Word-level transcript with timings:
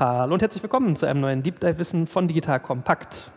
Hallo 0.00 0.32
und 0.32 0.40
herzlich 0.40 0.62
willkommen 0.62 0.96
zu 0.96 1.04
einem 1.04 1.20
neuen 1.20 1.42
Deep 1.42 1.60
Dive 1.60 1.78
Wissen 1.78 2.06
von 2.06 2.26
Digital 2.26 2.58
Kompakt. 2.58 3.32